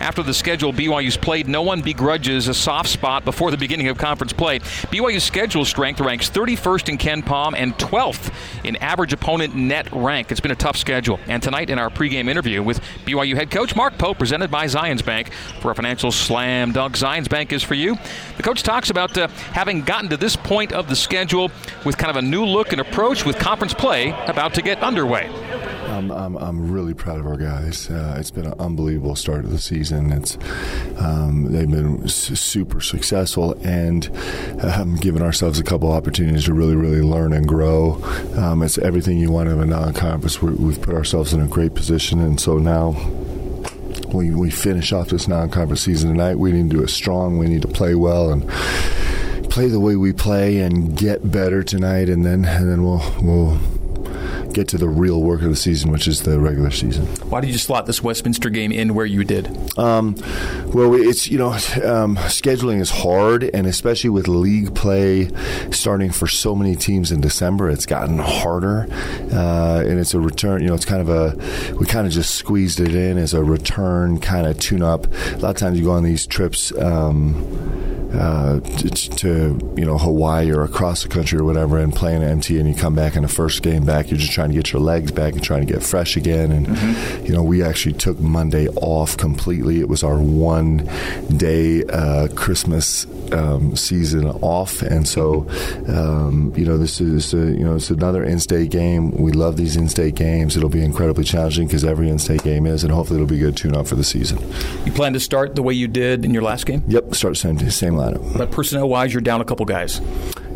[0.00, 3.96] after the schedule BYU's played, no one begrudges a soft spot before the beginning of
[3.96, 4.58] conference play.
[4.58, 8.34] BYU's schedule strength ranks 31st in KenPom and 12th
[8.64, 10.32] in average opponent net rank.
[10.32, 11.20] It's been a tough schedule.
[11.28, 15.04] And tonight in our pregame interview with BYU head coach Mark Pope, presented by Zions
[15.04, 16.98] Bank for a financial slam dunk.
[16.98, 17.96] Zions Bank is for you.
[18.37, 21.50] The coach talks about uh, having gotten to this point of the schedule
[21.85, 25.31] with kind of a new look and approach with conference play about to get underway.
[25.94, 27.88] I'm, I'm, I'm really proud of our guys.
[27.88, 30.11] Uh, it's been an unbelievable start of the season.
[30.11, 30.37] It's
[30.98, 34.11] um, they've been super successful and
[34.62, 38.03] um, given ourselves a couple opportunities to really, really learn and grow.
[38.37, 40.42] Um, it's everything you want in a non-conference.
[40.42, 42.92] we have put ourselves in a great position, and so now
[44.06, 46.36] we, we finish off this non-conference season tonight.
[46.36, 47.38] We need to do it strong.
[47.38, 48.48] We need to play well and
[49.50, 53.58] play the way we play and get better tonight, and then and then we'll we'll
[54.52, 57.06] get to the real work of the season, which is the regular season.
[57.28, 59.46] Why did you slot this Westminster game in where you did?
[59.78, 60.14] Um,
[60.66, 65.30] well, it's you know um, scheduling is hard, and especially with league play
[65.70, 68.86] starting for so many teams in December, it's gotten harder.
[69.32, 70.62] Uh, and it's a return.
[70.62, 73.42] You know, it's kind of a we kind of just squeezed it in as a
[73.42, 75.06] return kind of tune up.
[75.06, 76.76] A lot of times you go on these trips.
[76.78, 82.22] Um, uh, to, to, you know Hawaii or across the country or whatever and playing
[82.22, 84.72] MT and you come back in the first game back you're just trying to get
[84.72, 86.53] your legs back and trying to get fresh again.
[86.53, 87.27] And mm-hmm.
[87.27, 89.81] you know we actually took Monday off completely.
[89.81, 90.88] It was our one
[91.37, 94.83] day uh, Christmas um, season off.
[94.83, 95.46] And so
[95.88, 99.11] um, you know this is a, you know it's another in-state game.
[99.12, 100.57] We love these in-state games.
[100.57, 103.57] It'll be incredibly challenging because every in-state game is and hopefully it'll be a good
[103.57, 104.38] tune-up for the season.
[104.85, 106.85] You plan to start the way you did in your last game?
[106.87, 110.00] Yep start same same But personnel wise, you're down a couple guys.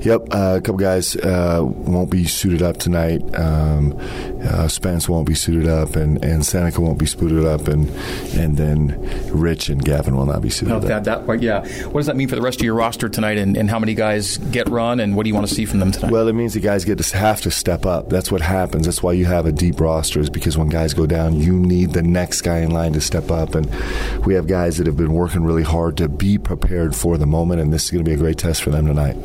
[0.01, 3.21] Yep, uh, a couple guys uh, won't be suited up tonight.
[3.37, 3.99] Um,
[4.45, 7.91] uh, Spence won't be suited up, and, and Seneca won't be suited up, and
[8.37, 8.97] and then
[9.33, 11.27] Rich and Gavin will not be suited oh, that, up.
[11.27, 11.67] That, yeah.
[11.87, 13.95] What does that mean for the rest of your roster tonight, and, and how many
[13.95, 16.13] guys get run, and what do you want to see from them tonight?
[16.13, 18.09] Well, it means the guys get to have to step up.
[18.09, 18.87] That's what happens.
[18.87, 21.93] That's why you have a deep roster, is because when guys go down, you need
[21.93, 23.69] the next guy in line to step up, and
[24.25, 27.61] we have guys that have been working really hard to be prepared for the moment,
[27.61, 29.17] and this is going to be a great test for them tonight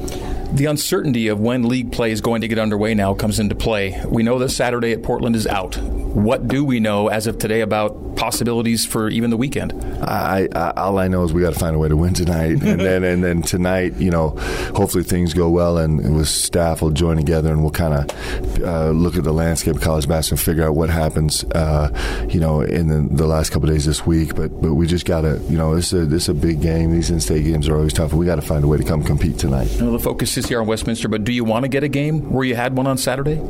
[0.53, 3.99] the uncertainty of when league play is going to get underway now comes into play.
[4.07, 5.77] We know that Saturday at Portland is out.
[5.77, 9.73] What do we know as of today about possibilities for even the weekend?
[10.03, 12.61] I, I all I know is we got to find a way to win tonight,
[12.61, 14.29] and then and then tonight, you know,
[14.75, 18.89] hopefully things go well, and, with staff will join together, and we'll kind of uh,
[18.91, 22.61] look at the landscape of college basketball and figure out what happens, uh, you know,
[22.61, 24.35] in the, the last couple days this week.
[24.35, 26.61] But but we just got to, you know, this is a, this is a big
[26.61, 26.91] game.
[26.91, 29.03] These in-state games are always tough, and we got to find a way to come
[29.03, 29.69] compete tonight.
[29.81, 32.32] Well, the focus is here on Westminster, but do you want to get a game
[32.32, 33.41] where you had one on Saturday?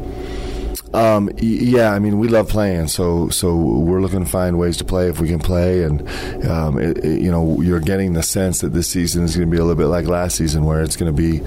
[0.94, 4.86] Um, yeah, I mean, we love playing, so so we're looking to find ways to
[4.86, 6.08] play if we can play, and
[6.48, 9.52] um, it, it, you know, you're getting the sense that this season is going to
[9.52, 11.42] be a little bit like last season, where it's going to be,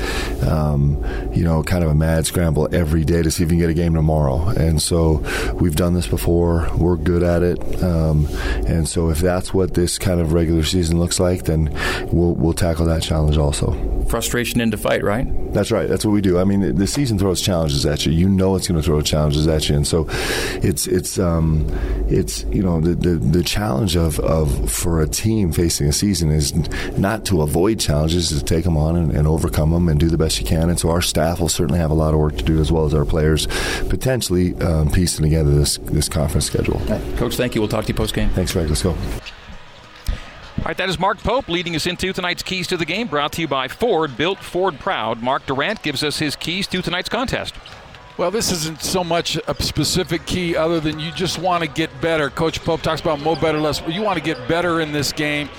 [0.47, 3.61] um, you know, kind of a mad scramble every day to see if you can
[3.61, 4.49] get a game tomorrow.
[4.49, 5.23] And so
[5.55, 6.69] we've done this before.
[6.77, 8.27] We're good at it, um,
[8.67, 11.73] and so if that's what this kind of regular season looks like, then
[12.11, 13.75] we'll we'll tackle that challenge also.
[14.09, 15.27] Frustration into fight, right?
[15.53, 15.89] That's right.
[15.89, 16.39] That's what we do.
[16.39, 18.13] I mean, the season throws challenges at you.
[18.13, 20.07] You know it's going to throw challenges at you, and so
[20.63, 21.67] it's it's um,
[22.09, 26.31] it's you know the, the, the challenge of, of for a team facing a season
[26.31, 26.55] is
[26.97, 30.09] not to avoid challenges, is to take them on and, and overcome them and do
[30.09, 30.71] the best you can.
[30.71, 32.85] And so our staff will certainly have a lot of work to do as well
[32.85, 33.47] as our players,
[33.89, 36.81] potentially um, piecing together this this conference schedule.
[37.17, 37.61] Coach, thank you.
[37.61, 38.31] We'll talk to you post game.
[38.31, 38.69] Thanks, Greg.
[38.69, 38.97] Let's go.
[40.67, 43.31] All right, that is Mark Pope leading us into tonight's keys to the game, brought
[43.33, 45.23] to you by Ford, built Ford proud.
[45.23, 47.55] Mark Durrant gives us his keys to tonight's contest.
[48.19, 52.01] Well, this isn't so much a specific key other than you just want to get
[52.01, 52.31] better.
[52.31, 53.83] Coach Pope talks about more better, less.
[53.87, 55.51] You want to get better in this game.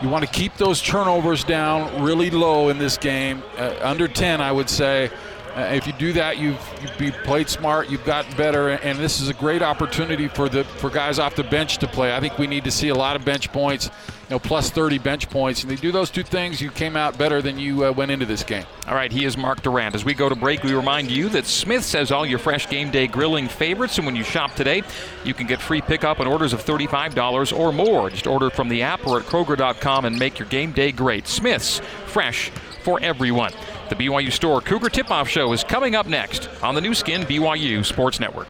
[0.00, 4.40] You want to keep those turnovers down really low in this game, uh, under 10,
[4.40, 5.10] I would say.
[5.56, 6.60] Uh, if you do that, you've,
[7.00, 10.90] you've played smart, you've gotten better, and this is a great opportunity for the for
[10.90, 12.14] guys off the bench to play.
[12.14, 14.98] I think we need to see a lot of bench points, you know, plus 30
[14.98, 15.62] bench points.
[15.62, 18.26] And they do those two things, you came out better than you uh, went into
[18.26, 18.66] this game.
[18.86, 19.94] All right, he is Mark Durrant.
[19.94, 22.90] As we go to break, we remind you that Smith says all your fresh game
[22.90, 24.82] day grilling favorites, and when you shop today,
[25.24, 28.10] you can get free pickup on orders of $35 or more.
[28.10, 31.26] Just order from the app or at Kroger.com and make your game day great.
[31.26, 32.50] Smith's fresh
[32.82, 33.52] for everyone.
[33.88, 37.22] The BYU Store Cougar Tip Off Show is coming up next on the Nu Skin
[37.22, 38.48] BYU Sports Network.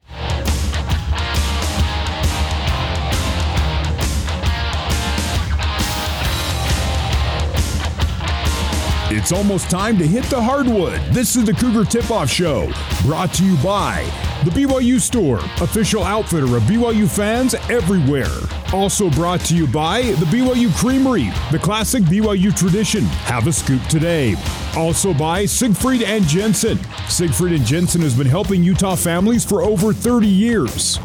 [9.09, 11.01] It's almost time to hit the hardwood.
[11.13, 12.73] This is the Cougar Tip Off Show,
[13.03, 18.31] brought to you by the BYU Store, official outfitter of BYU fans everywhere.
[18.73, 23.03] Also brought to you by the BYU Creamery, the classic BYU tradition.
[23.27, 24.37] Have a scoop today.
[24.77, 26.79] Also by Siegfried and Jensen.
[27.09, 31.01] Siegfried and Jensen has been helping Utah families for over 30 years.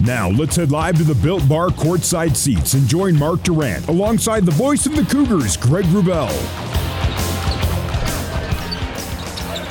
[0.00, 4.46] Now, let's head live to the Built Bar courtside seats and join Mark Durrant alongside
[4.46, 6.85] the voice of the Cougars, Greg Wrubell.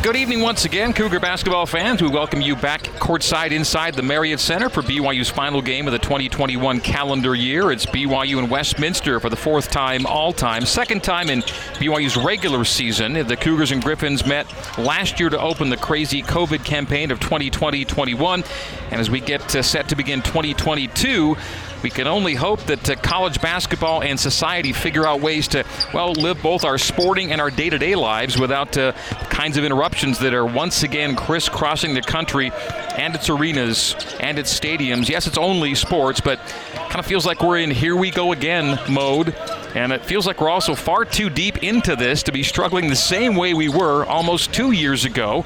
[0.06, 2.00] Good evening once again, Cougar basketball fans.
[2.00, 5.98] We welcome you back courtside inside the Marriott Center for BYU's final game of the
[5.98, 7.72] 2021 calendar year.
[7.72, 12.64] It's BYU and Westminster for the fourth time all time, second time in BYU's regular
[12.66, 13.14] season.
[13.14, 14.46] The Cougars and Griffins met
[14.78, 18.44] last year to open the crazy COVID campaign of 2020 21.
[18.92, 21.36] And as we get uh, set to begin 2022,
[21.86, 26.14] we can only hope that uh, college basketball and society figure out ways to, well,
[26.14, 28.92] live both our sporting and our day to day lives without uh,
[29.30, 32.52] kinds of interruptions that are once again crisscrossing the country
[32.98, 35.10] and its arenas and its stadiums.
[35.10, 36.40] Yes, it's only sports, but
[36.74, 39.36] kind of feels like we're in here we go again mode.
[39.76, 42.96] And it feels like we're also far too deep into this to be struggling the
[42.96, 45.44] same way we were almost two years ago.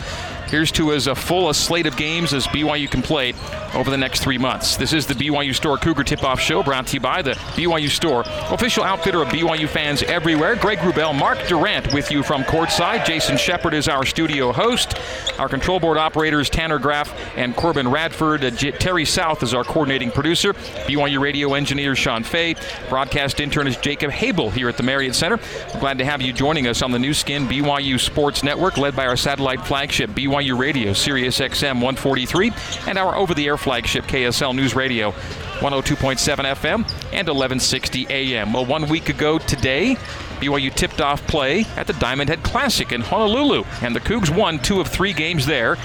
[0.50, 3.36] Here's to as full a slate of games as BYU can play
[3.76, 4.78] over the next three months.
[4.78, 7.88] This is the BYU Store Cougar Tip Off Show brought to you by the BYU
[7.88, 10.56] Store, official outfitter of BYU fans everywhere.
[10.56, 13.06] Greg Wrubell, Mark Durrant with you from courtside.
[13.06, 14.96] Jason Shepard is our studio host.
[15.38, 18.44] Our control board operators Tanner Graff and Corbin Radford.
[18.44, 20.54] Uh, Terry South is our coordinating producer.
[20.54, 22.56] BYU radio engineer Sean Fay.
[22.90, 25.40] Broadcast intern is Jacob Habel here at the Marriott Center.
[25.74, 28.94] We're glad to have you joining us on the Nu Skin BYU Sports Network, led
[28.94, 32.52] by our satellite flagship BYU Radio, Sirius XM 143,
[32.88, 35.12] and our over the air flagship KSL News Radio
[35.60, 36.76] 102.7 FM
[37.14, 38.52] and 1160 AM.
[38.52, 39.96] Well, one week ago today,
[40.40, 44.60] BYU tipped off play at the Diamond Head Classic in Honolulu, and the Cougs won
[44.60, 45.78] two of three games there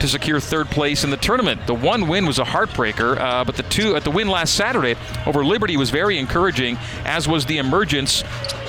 [0.00, 1.66] to secure third place in the tournament.
[1.66, 4.96] The one win was a heartbreaker, uh, but the two at the win last Saturday
[5.26, 8.22] over Liberty was very encouraging, as was the emergence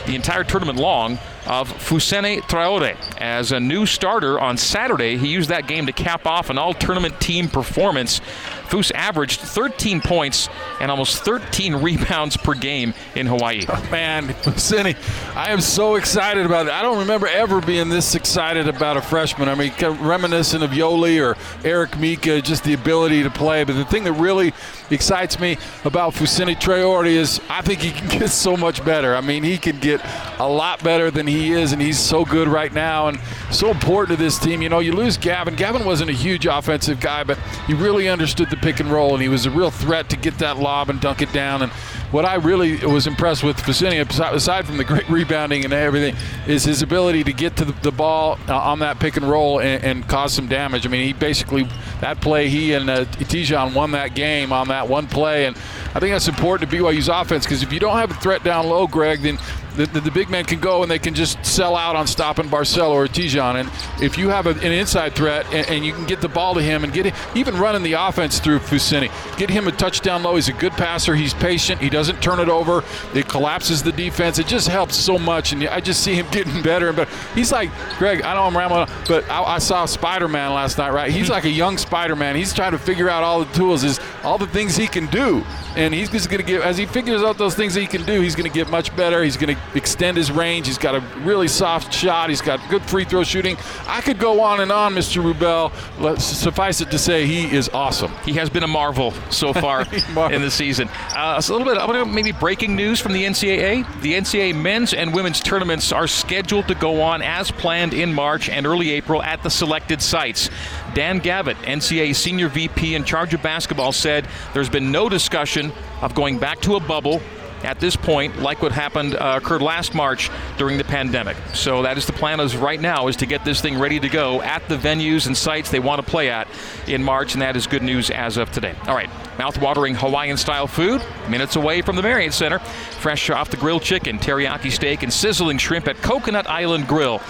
[0.06, 5.18] the entire tournament long of Fousseyni Traore as a new starter on Saturday.
[5.18, 8.22] He used that game to cap off an all-tournament team performance.
[8.70, 10.48] Foose averaged 13 points
[10.80, 13.66] and almost 13 rebounds per game in Hawaii.
[13.92, 14.96] Man, Fousseyni,
[15.36, 16.72] I am so excited about it.
[16.72, 19.50] I don't remember ever being this excited about a freshman.
[19.50, 21.36] I mean, reminiscent of Yoeli or
[21.68, 23.64] Eric Mika, just the ability to play.
[23.64, 24.54] But the thing that really
[24.92, 29.16] excites me about Fousseyni Traore is I think he can get so much better.
[29.16, 30.00] I mean, he can get
[30.38, 33.20] a lot better than he is, and he's so good right now and
[33.52, 34.62] so important to this team.
[34.62, 35.56] You know, you lose Gavin.
[35.56, 39.22] Gavin wasn't a huge offensive guy, but he really understood the pick and roll, and
[39.22, 41.62] he was a real threat to get that lob and dunk it down.
[41.62, 41.72] And
[42.12, 44.02] what I really was impressed with Fousseyni,
[44.34, 46.16] aside from the great rebounding and everything,
[46.48, 49.60] is his ability to get to the, the ball uh, on that pick and roll
[49.60, 50.86] and, and, cause some damage.
[50.86, 51.68] I mean, he basically
[52.02, 55.56] that play he and uh, Te'Jon won that game on that one play, and
[55.94, 58.68] I think that's important to BYU's offense because if you don't have a threat down
[58.68, 59.38] low, Greg, then
[59.76, 62.50] the, the, the, big men can go and they can just sell out on stopping
[62.50, 63.56] Barcello or Te'Jon.
[63.56, 66.54] And if you have a, an inside threat and, and, you can get the ball
[66.56, 70.24] to him and get him, even running the offense through Fousseyni, get him a touchdown
[70.24, 70.36] low.
[70.36, 71.16] He's a good passer.
[71.16, 71.80] He's patient.
[71.80, 72.82] He doesn't turn it over.
[73.14, 74.40] It collapses the defense.
[74.40, 75.52] It just helps so much.
[75.52, 77.12] And I just see him getting better and better.
[77.36, 80.94] He's like, Greg, I know I'm rambling, but I, I saw Spider Man last night,
[80.94, 81.12] right?
[81.12, 82.36] He's like a young Spider Man.
[82.36, 85.44] He's trying to figure out all the tools, is all the things he can do.
[85.76, 88.22] And he's just going to get, as he figures out those things he can do,
[88.22, 89.24] he's going to get much better.
[89.24, 90.68] He's going to extend his range.
[90.68, 92.30] He's got a really soft shot.
[92.30, 93.58] He's got good free throw shooting.
[93.88, 95.22] I could go on and on, Mr.
[95.22, 95.72] Wrubell.
[96.00, 98.12] Let's suffice it to say, he is awesome.
[98.26, 99.82] He has been a marvel so far
[100.32, 100.90] in the season.
[101.16, 104.02] Uh, so a little bit, To maybe breaking news from the NCAA.
[104.02, 108.48] The NCAA men's and women's tournaments are scheduled to go on as planned in March
[108.48, 110.52] and early April at the selected sites.
[110.94, 115.72] Dan Gavitt, NCAA senior VP in charge of basketball, said there's been no discussion
[116.02, 117.24] of going back to a bubble
[117.64, 121.38] at this point, like what happened uh, occurred last March during the pandemic.
[121.54, 124.10] So that is the plan as right now is to get this thing ready to
[124.10, 126.48] go at the venues and sites they want to play at
[126.88, 128.76] in March, and that is good news as of today.
[128.88, 132.60] All right, mouth-watering Hawaiian-style food, minutes away from the Marriott Center.
[132.60, 137.22] Fresh off the grilled chicken, teriyaki steak, and sizzling shrimp at Coconut Island Grill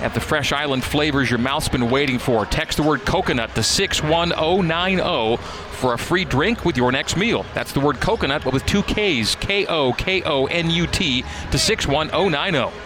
[0.00, 2.46] at the fresh island flavors your mouth's been waiting for.
[2.46, 5.42] Text the word coconut to 61090
[5.76, 7.44] for a free drink with your next meal.
[7.54, 11.22] That's the word coconut, but with two K's, K O K O N U T,
[11.50, 12.76] to 61090.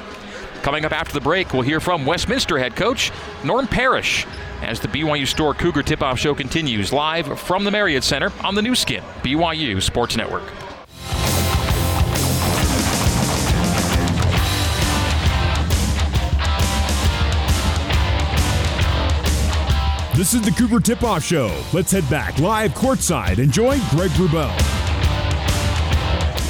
[0.62, 3.10] Coming up after the break, we'll hear from Westminster head coach
[3.44, 4.26] Norm Parrish
[4.60, 8.54] as the BYU Store Cougar Tip Off Show continues live from the Marriott Center on
[8.54, 10.69] the Nu Skin, BYU Sports Network.
[20.20, 21.50] This is the Cougar Tip Off Show.
[21.72, 24.79] Let's head back live courtside and join Greg Wrubell.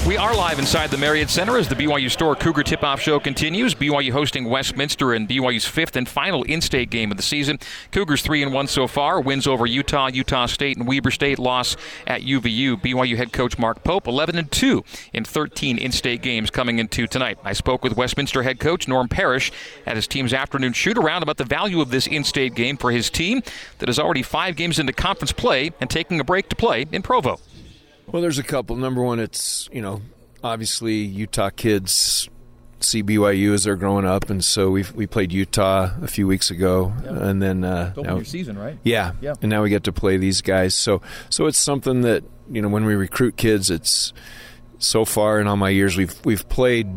[0.07, 3.21] We are live inside the Marriott Center as the BYU Store Cougar Tip Off Show
[3.21, 3.75] continues.
[3.75, 7.59] BYU hosting Westminster in BYU's fifth and final in state game of the season.
[7.93, 9.21] Cougars 3 and 1 so far.
[9.21, 11.39] Wins over Utah, Utah State, and Weber State.
[11.39, 11.77] Loss
[12.07, 12.81] at UVU.
[12.81, 14.83] BYU head coach Mark Pope 11 and 2
[15.13, 17.39] in 13 in state games coming into tonight.
[17.45, 19.53] I spoke with Westminster head coach Norm Parrish
[19.85, 22.91] at his team's afternoon shoot around about the value of this in state game for
[22.91, 23.43] his team
[23.79, 27.03] that is already five games into conference play and taking a break to play in
[27.03, 27.39] Provo.
[28.13, 28.77] Well, there's a couple.
[28.77, 30.03] Number one, it's you know
[30.43, 32.29] obviously Utah kids
[32.81, 36.51] see BYU as they're growing up, and so we we played Utah a few weeks
[36.51, 37.13] ago, yep.
[37.13, 38.79] and then uh, now, your season, right?
[38.83, 40.75] Yeah, yeah, and now we get to play these guys.
[40.75, 44.13] So so it's something that you know when we recruit kids, it's
[44.79, 46.89] so far in all my years we've we've played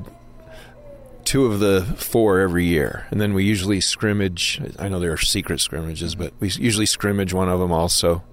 [1.26, 4.62] two of the four every year, and then we usually scrimmage.
[4.80, 8.24] I know there are secret scrimmages, but we usually scrimmage one of them also.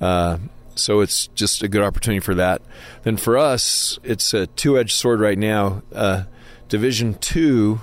[0.00, 0.38] Uh,
[0.74, 2.62] so it's just a good opportunity for that.
[3.02, 5.82] Then for us, it's a two-edged sword right now.
[5.92, 6.24] Uh,
[6.68, 7.80] Division two,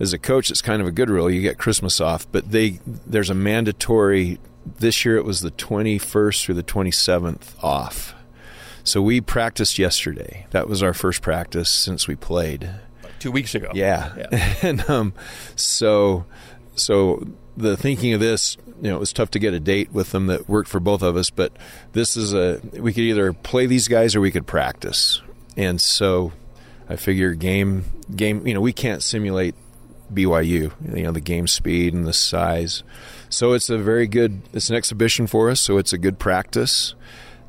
[0.00, 1.30] as a coach, it's kind of a good rule.
[1.30, 4.38] You get Christmas off, but they there's a mandatory.
[4.66, 8.14] This year it was the 21st through the 27th off.
[8.84, 10.46] So we practiced yesterday.
[10.50, 12.70] That was our first practice since we played.
[13.18, 13.70] Two weeks ago.
[13.74, 14.54] Yeah, yeah.
[14.62, 15.14] and um,
[15.56, 16.24] so
[16.74, 17.26] so
[17.56, 20.26] the thinking of this, you know, it was tough to get a date with them
[20.26, 21.30] that worked for both of us.
[21.30, 21.52] But
[21.92, 25.20] this is a we could either play these guys or we could practice,
[25.56, 26.32] and so
[26.88, 28.46] I figure game game.
[28.46, 29.54] You know, we can't simulate
[30.12, 30.72] BYU.
[30.94, 32.82] You know, the game speed and the size.
[33.28, 34.42] So it's a very good.
[34.52, 35.60] It's an exhibition for us.
[35.60, 36.94] So it's a good practice.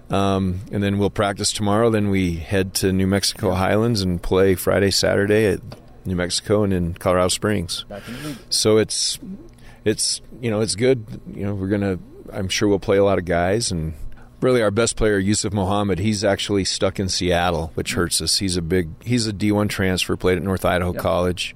[0.10, 1.92] Um, and then we'll practice tomorrow.
[1.92, 5.60] Then we head to New Mexico Highlands and play Friday, Saturday at
[6.04, 7.86] New Mexico and in Colorado Springs.
[8.50, 9.20] So it's
[9.86, 11.22] it's you know it's good.
[11.34, 12.00] You know we're gonna.
[12.32, 13.94] I'm sure we'll play a lot of guys and
[14.42, 16.00] really our best player Yusuf Mohammed.
[16.00, 18.40] He's actually stuck in Seattle, which hurts us.
[18.40, 18.90] He's a big.
[19.04, 20.16] He's a D1 transfer.
[20.16, 21.02] Played at North Idaho yep.
[21.02, 21.56] College,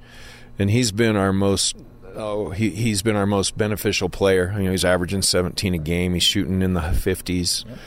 [0.57, 1.75] and he's been our most.
[2.15, 4.53] Oh, he he's been our most beneficial player.
[4.57, 6.13] You know, he's averaging 17 a game.
[6.13, 7.67] He's shooting in the 50s.
[7.67, 7.77] Yep.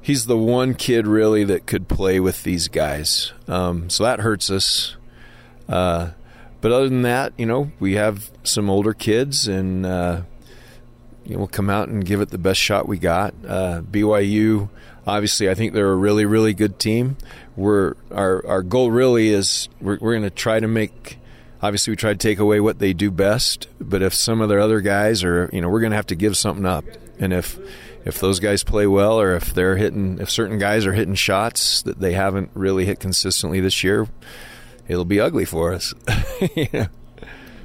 [0.00, 3.32] He's the one kid really that could play with these guys.
[3.48, 4.96] Um, so that hurts us.
[5.68, 6.10] Uh,
[6.66, 10.22] but other than that, you know, we have some older kids, and uh,
[11.24, 13.34] you know, we'll come out and give it the best shot we got.
[13.46, 14.68] Uh, BYU,
[15.06, 17.18] obviously, I think they're a really, really good team.
[17.54, 21.20] We're our our goal really is we're, we're going to try to make.
[21.62, 24.58] Obviously, we try to take away what they do best, but if some of their
[24.58, 26.84] other guys are, you know, we're going to have to give something up,
[27.20, 27.60] and if
[28.04, 31.82] if those guys play well, or if they're hitting, if certain guys are hitting shots
[31.82, 34.08] that they haven't really hit consistently this year,
[34.88, 35.94] it'll be ugly for us.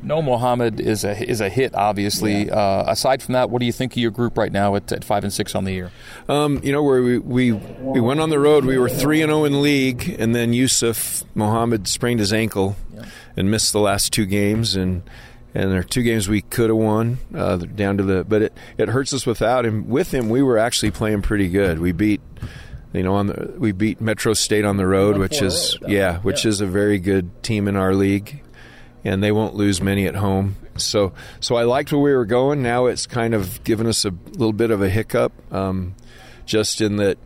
[0.04, 2.48] No Mohammed is a is a hit, obviously.
[2.48, 2.56] Yeah.
[2.56, 5.04] Uh, aside from that, what do you think of your group right now at, at
[5.04, 5.92] five and six on the year?
[6.28, 9.30] Um, you know, where we, we we went on the road, we were three and
[9.30, 13.06] zero oh in league, and then Yusuf Mohammed sprained his ankle yeah.
[13.38, 15.04] and missed the last two games, and
[15.54, 18.54] and there are two games we could have won uh, down to the, but it
[18.80, 19.88] it hurts us without him.
[19.88, 21.78] With him, we were actually playing pretty good.
[21.78, 22.22] We beat
[22.94, 26.46] you know, on the we beat Metro State on the road, which is yeah, which
[26.46, 26.50] yeah.
[26.50, 28.42] is a very good team in our league
[29.04, 30.56] and they won't lose many at home.
[30.78, 32.62] So, so I liked where we were going.
[32.62, 35.96] Now it's kind of given us a little bit of a hiccup, um,
[36.46, 37.18] just in that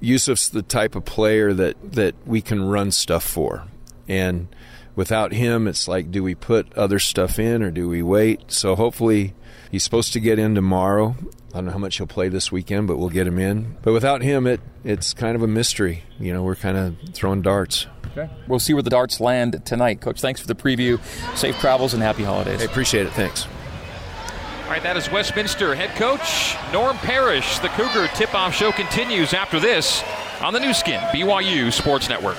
[0.00, 3.64] Yusuf's the type of player that that we can run stuff for,
[4.08, 4.48] and
[4.94, 8.50] without him, it's like, do we put other stuff in or do we wait?
[8.50, 9.34] So hopefully,
[9.70, 11.16] he's supposed to get in tomorrow.
[11.52, 13.76] I don't know how much he'll play this weekend, but we'll get him in.
[13.82, 16.02] But without him, it it's kind of a mystery.
[16.18, 17.86] You know, we're kind of throwing darts.
[18.16, 18.30] Okay.
[18.48, 20.00] We'll see where the darts land tonight.
[20.00, 20.98] Coach, thanks for the preview.
[21.36, 22.60] Safe travels and happy holidays.
[22.60, 23.12] I appreciate it.
[23.12, 23.46] Thanks.
[24.64, 27.58] All right, that is Westminster head coach Norm Parrish.
[27.58, 30.02] The Cougar tip off show continues after this
[30.40, 32.38] on the Nu Skin, BYU Sports Network.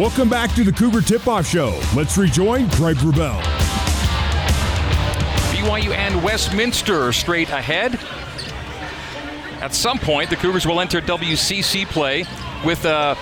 [0.00, 1.78] Welcome back to the Cougar Tip Off Show.
[1.94, 3.38] Let's rejoin Greg Wrubell.
[5.52, 7.96] BYU and Westminster straight ahead.
[9.62, 12.24] At some point, the Cougars will enter WCC play
[12.64, 13.14] with a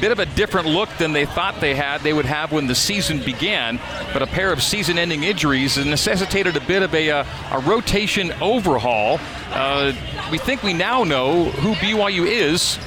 [0.00, 2.74] bit of a different look than they thought they had they would have when the
[2.74, 3.78] season began.
[4.12, 9.20] But a pair of season-ending injuries necessitated a bit of a, a, a rotation overhaul.
[9.52, 9.92] Uh,
[10.32, 12.80] we think we now know who BYU is.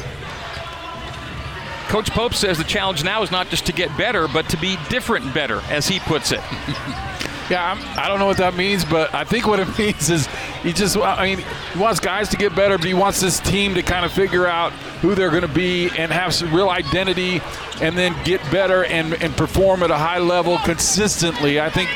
[1.93, 4.77] Coach Pope says the challenge now is not just to get better, but to be
[4.89, 6.41] different better, as he puts it.
[7.49, 10.09] Yeah, I'm, I do not know what that means, but I think what it means
[10.09, 10.27] is
[10.63, 13.75] he just, I mean, he wants guys to get better, but he wants this team
[13.75, 14.71] to kind of figure out
[15.01, 17.41] who they're going to be and have some real identity
[17.81, 21.59] and then get better and, and perform at a high level consistently.
[21.59, 21.89] I think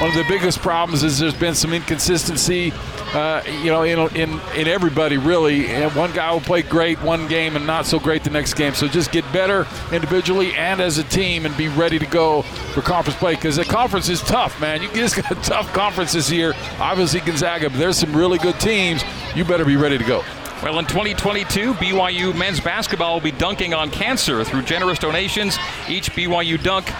[0.00, 2.72] one of the biggest problems is there's been some inconsistency
[3.14, 5.68] uh, you know, in, in, in everybody really.
[5.68, 8.74] And one guy will play great one game and not so great the next game.
[8.74, 12.82] So just get better individually and as a team and be ready to go for
[12.82, 14.82] conference play because the conference is tough, man.
[14.82, 16.54] You just got a tough conference this year.
[16.80, 19.04] Obviously Gonzaga, but there's some really good teams.
[19.36, 20.24] You better be ready to go.
[20.62, 25.58] Well, in 2022, BYU men's basketball will be dunking on cancer through generous donations.
[25.88, 26.90] Each BYU dunk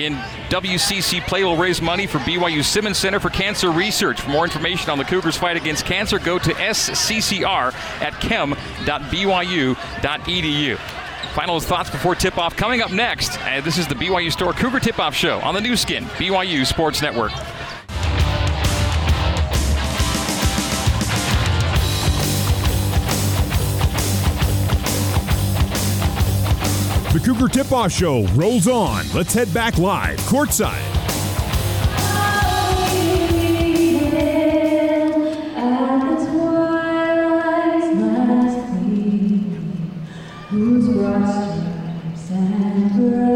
[0.00, 0.14] in
[0.48, 4.20] WCC play will raise money for BYU Simmons Center for Cancer Research.
[4.20, 8.56] For more information on the Cougars' fight against cancer, go to sccr at chem.byu.edu.
[11.34, 13.38] Final thoughts before tip off coming up next.
[13.42, 16.66] Uh, this is the BYU Store Cougar Tip Off Show on the Nu Skin, BYU
[16.66, 17.30] Sports Network.
[27.12, 29.04] The Cougar Tip Off Show rolls on.
[29.12, 30.78] Let's head back live, courtside.
[42.14, 43.30] Center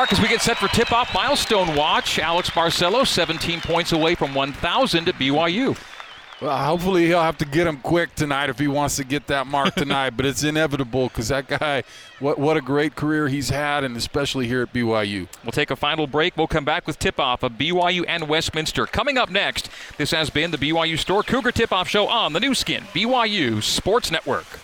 [0.00, 2.18] Mark as we get set for tip-off milestone watch.
[2.18, 5.76] Alex Barcello, 17 points away from 1,000 at BYU.
[6.40, 9.46] Well, hopefully he'll have to get him quick tonight if he wants to get that
[9.46, 10.16] mark tonight.
[10.16, 11.82] but it's inevitable because that guy,
[12.18, 15.28] what what a great career he's had, and especially here at BYU.
[15.44, 16.34] We'll take a final break.
[16.34, 19.68] We'll come back with tip-off of BYU and Westminster coming up next.
[19.98, 24.10] This has been the BYU Store Cougar Tip-Off Show on the Nu Skin BYU Sports
[24.10, 24.59] Network.